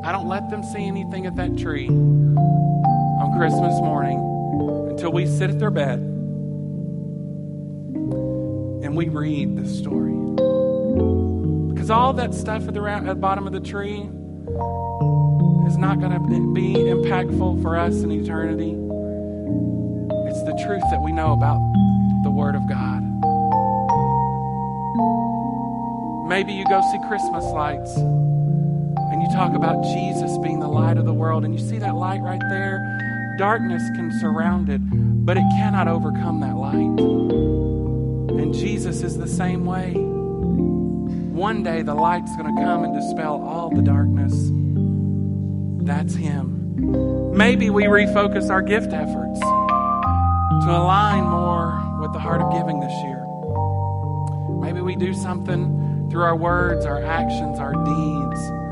I 0.06 0.12
don't 0.12 0.28
let 0.28 0.52
them 0.52 0.62
see 0.62 0.86
anything 0.86 1.26
at 1.26 1.36
that 1.38 1.58
tree 1.58 1.88
on 1.88 3.34
Christmas 3.39 3.74
morning 3.82 4.20
until 4.91 5.12
we 5.12 5.26
sit 5.26 5.50
at 5.50 5.58
their 5.58 5.72
bed 5.72 5.98
and 8.84 8.96
we 8.96 9.10
read 9.10 9.58
the 9.58 9.68
story. 9.68 10.13
Because 11.74 11.89
all 11.89 12.13
that 12.13 12.36
stuff 12.36 12.68
at 12.68 12.76
the, 12.76 12.84
at 12.84 13.04
the 13.04 13.15
bottom 13.15 13.48
of 13.48 13.54
the 13.54 13.60
tree 13.60 14.02
is 15.68 15.76
not 15.76 16.00
going 16.00 16.12
to 16.12 16.54
be 16.54 16.76
impactful 16.76 17.63
for 17.63 17.76
us 17.76 18.04
in 18.04 18.12
eternity. 18.12 18.78
It's 20.30 20.44
the 20.44 20.54
truth 20.68 20.84
that 20.91 21.02
we 21.04 21.13
know 21.13 21.34
about 21.34 21.58
the 22.24 22.30
Word 22.30 22.54
of 22.54 22.62
God. 22.70 23.02
Maybe 26.30 26.54
you 26.54 26.63
go 26.65 26.84
see 26.91 27.00
Christmas 27.08 27.44
lights 27.46 27.98
talk 29.36 29.54
about 29.54 29.84
Jesus 29.84 30.38
being 30.38 30.62
the 30.62 30.67
light 30.67 30.98
of 30.98 31.04
the 31.04 31.13
world, 31.13 31.43
and 31.43 31.54
you 31.54 31.60
see 31.60 31.78
that 31.78 31.93
light 31.93 32.21
right 32.21 32.41
there. 32.48 32.80
Darkness 33.38 33.84
can 33.93 34.10
surround 34.21 34.69
it, 34.69 34.80
but 35.26 35.36
it 35.36 35.43
cannot 35.58 35.89
overcome 35.89 36.39
that 36.39 36.56
light. 36.56 37.00
And 38.39 38.54
Jesus 38.54 39.04
is 39.04 39.17
the 39.17 39.28
same 39.28 39.65
way. 39.65 39.91
One 39.91 41.63
day 41.63 41.82
the 41.82 41.93
light's 41.93 42.34
going 42.38 42.56
to 42.56 42.62
come 42.62 42.86
and 42.86 42.95
dispel 42.95 43.43
all 43.43 43.69
the 43.69 43.82
darkness. 43.82 44.34
That's 45.86 46.15
Him. 46.15 47.36
Maybe 47.36 47.69
we 47.69 47.84
refocus 47.84 48.50
our 48.50 48.62
gift 48.62 48.93
efforts 48.93 49.39
to 49.41 50.71
align 50.71 51.26
more 51.26 51.78
with 52.00 52.13
the 52.13 52.19
heart 52.19 52.39
of 52.39 52.54
giving 52.54 52.80
this 52.80 52.93
year. 53.04 53.26
Maybe 54.62 54.80
we 54.80 54.95
do 54.95 55.13
something 55.13 56.08
through 56.10 56.24
our 56.24 56.38
words, 56.38 56.86
our 56.86 57.04
actions, 57.04 57.60
our 57.60 57.74
deeds 57.74 58.64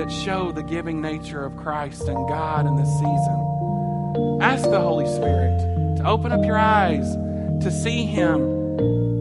that 0.00 0.10
show 0.10 0.50
the 0.50 0.62
giving 0.62 1.02
nature 1.02 1.44
of 1.44 1.54
Christ 1.58 2.08
and 2.08 2.26
God 2.26 2.66
in 2.66 2.74
this 2.76 2.88
season. 2.88 4.38
Ask 4.40 4.62
the 4.62 4.80
Holy 4.80 5.04
Spirit 5.04 5.98
to 5.98 6.04
open 6.06 6.32
up 6.32 6.42
your 6.42 6.56
eyes 6.56 7.04
to 7.62 7.70
see 7.70 8.06
Him 8.06 8.40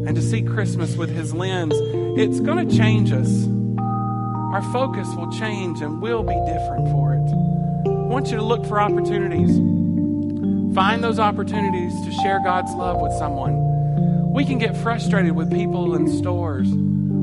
and 0.07 0.15
to 0.15 0.21
see 0.21 0.41
Christmas 0.41 0.95
with 0.95 1.09
His 1.09 1.33
lens, 1.33 1.73
it's 2.17 2.39
going 2.39 2.65
to 2.65 2.77
change 2.77 3.11
us. 3.11 3.45
Our 4.53 4.61
focus 4.71 5.09
will 5.17 5.29
change 5.33 5.81
and 5.81 6.01
we'll 6.01 6.23
be 6.23 6.39
different 6.47 6.87
for 6.93 7.13
it. 7.13 7.27
I 7.85 8.07
want 8.07 8.31
you 8.31 8.37
to 8.37 8.43
look 8.43 8.65
for 8.65 8.79
opportunities. 8.79 9.57
Find 10.73 11.03
those 11.03 11.19
opportunities 11.19 11.93
to 12.05 12.11
share 12.23 12.39
God's 12.41 12.71
love 12.71 13.01
with 13.01 13.11
someone. 13.17 14.31
We 14.31 14.45
can 14.45 14.57
get 14.57 14.77
frustrated 14.77 15.33
with 15.33 15.51
people 15.51 15.93
in 15.95 16.07
stores. 16.07 16.69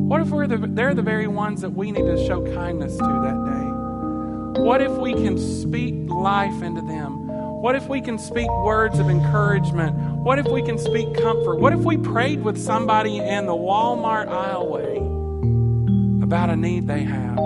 What 0.06 0.20
if 0.20 0.28
we're 0.28 0.46
the, 0.46 0.58
they're 0.58 0.94
the 0.94 1.02
very 1.02 1.26
ones 1.26 1.62
that 1.62 1.70
we 1.70 1.90
need 1.90 2.06
to 2.06 2.26
show 2.28 2.40
kindness 2.54 2.96
to 2.96 3.02
that 3.02 3.44
day? 3.44 4.62
What 4.62 4.80
if 4.80 4.92
we 4.92 5.12
can 5.14 5.36
speak 5.36 6.08
life 6.08 6.62
into 6.62 6.80
them? 6.82 7.26
What 7.26 7.74
if 7.74 7.88
we 7.88 8.00
can 8.00 8.16
speak 8.16 8.48
words 8.62 9.00
of 9.00 9.10
encouragement? 9.10 9.96
What 9.96 10.38
if 10.38 10.46
we 10.46 10.62
can 10.62 10.78
speak 10.78 11.12
comfort? 11.16 11.56
What 11.56 11.72
if 11.72 11.80
we 11.80 11.96
prayed 11.96 12.44
with 12.44 12.56
somebody 12.56 13.18
in 13.18 13.46
the 13.46 13.52
Walmart 13.52 14.28
aisleway 14.28 16.22
about 16.22 16.50
a 16.50 16.56
need 16.56 16.86
they 16.86 17.02
have? 17.02 17.36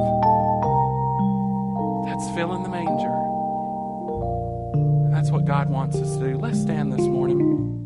That's 2.04 2.28
filling 2.36 2.62
the 2.62 2.68
manger. 2.68 3.16
that's 5.10 5.30
what 5.30 5.46
God 5.46 5.70
wants 5.70 5.96
us 5.96 6.18
to 6.18 6.32
do. 6.32 6.36
Let's 6.36 6.60
stand 6.60 6.92
this 6.92 7.00
morning. 7.00 7.79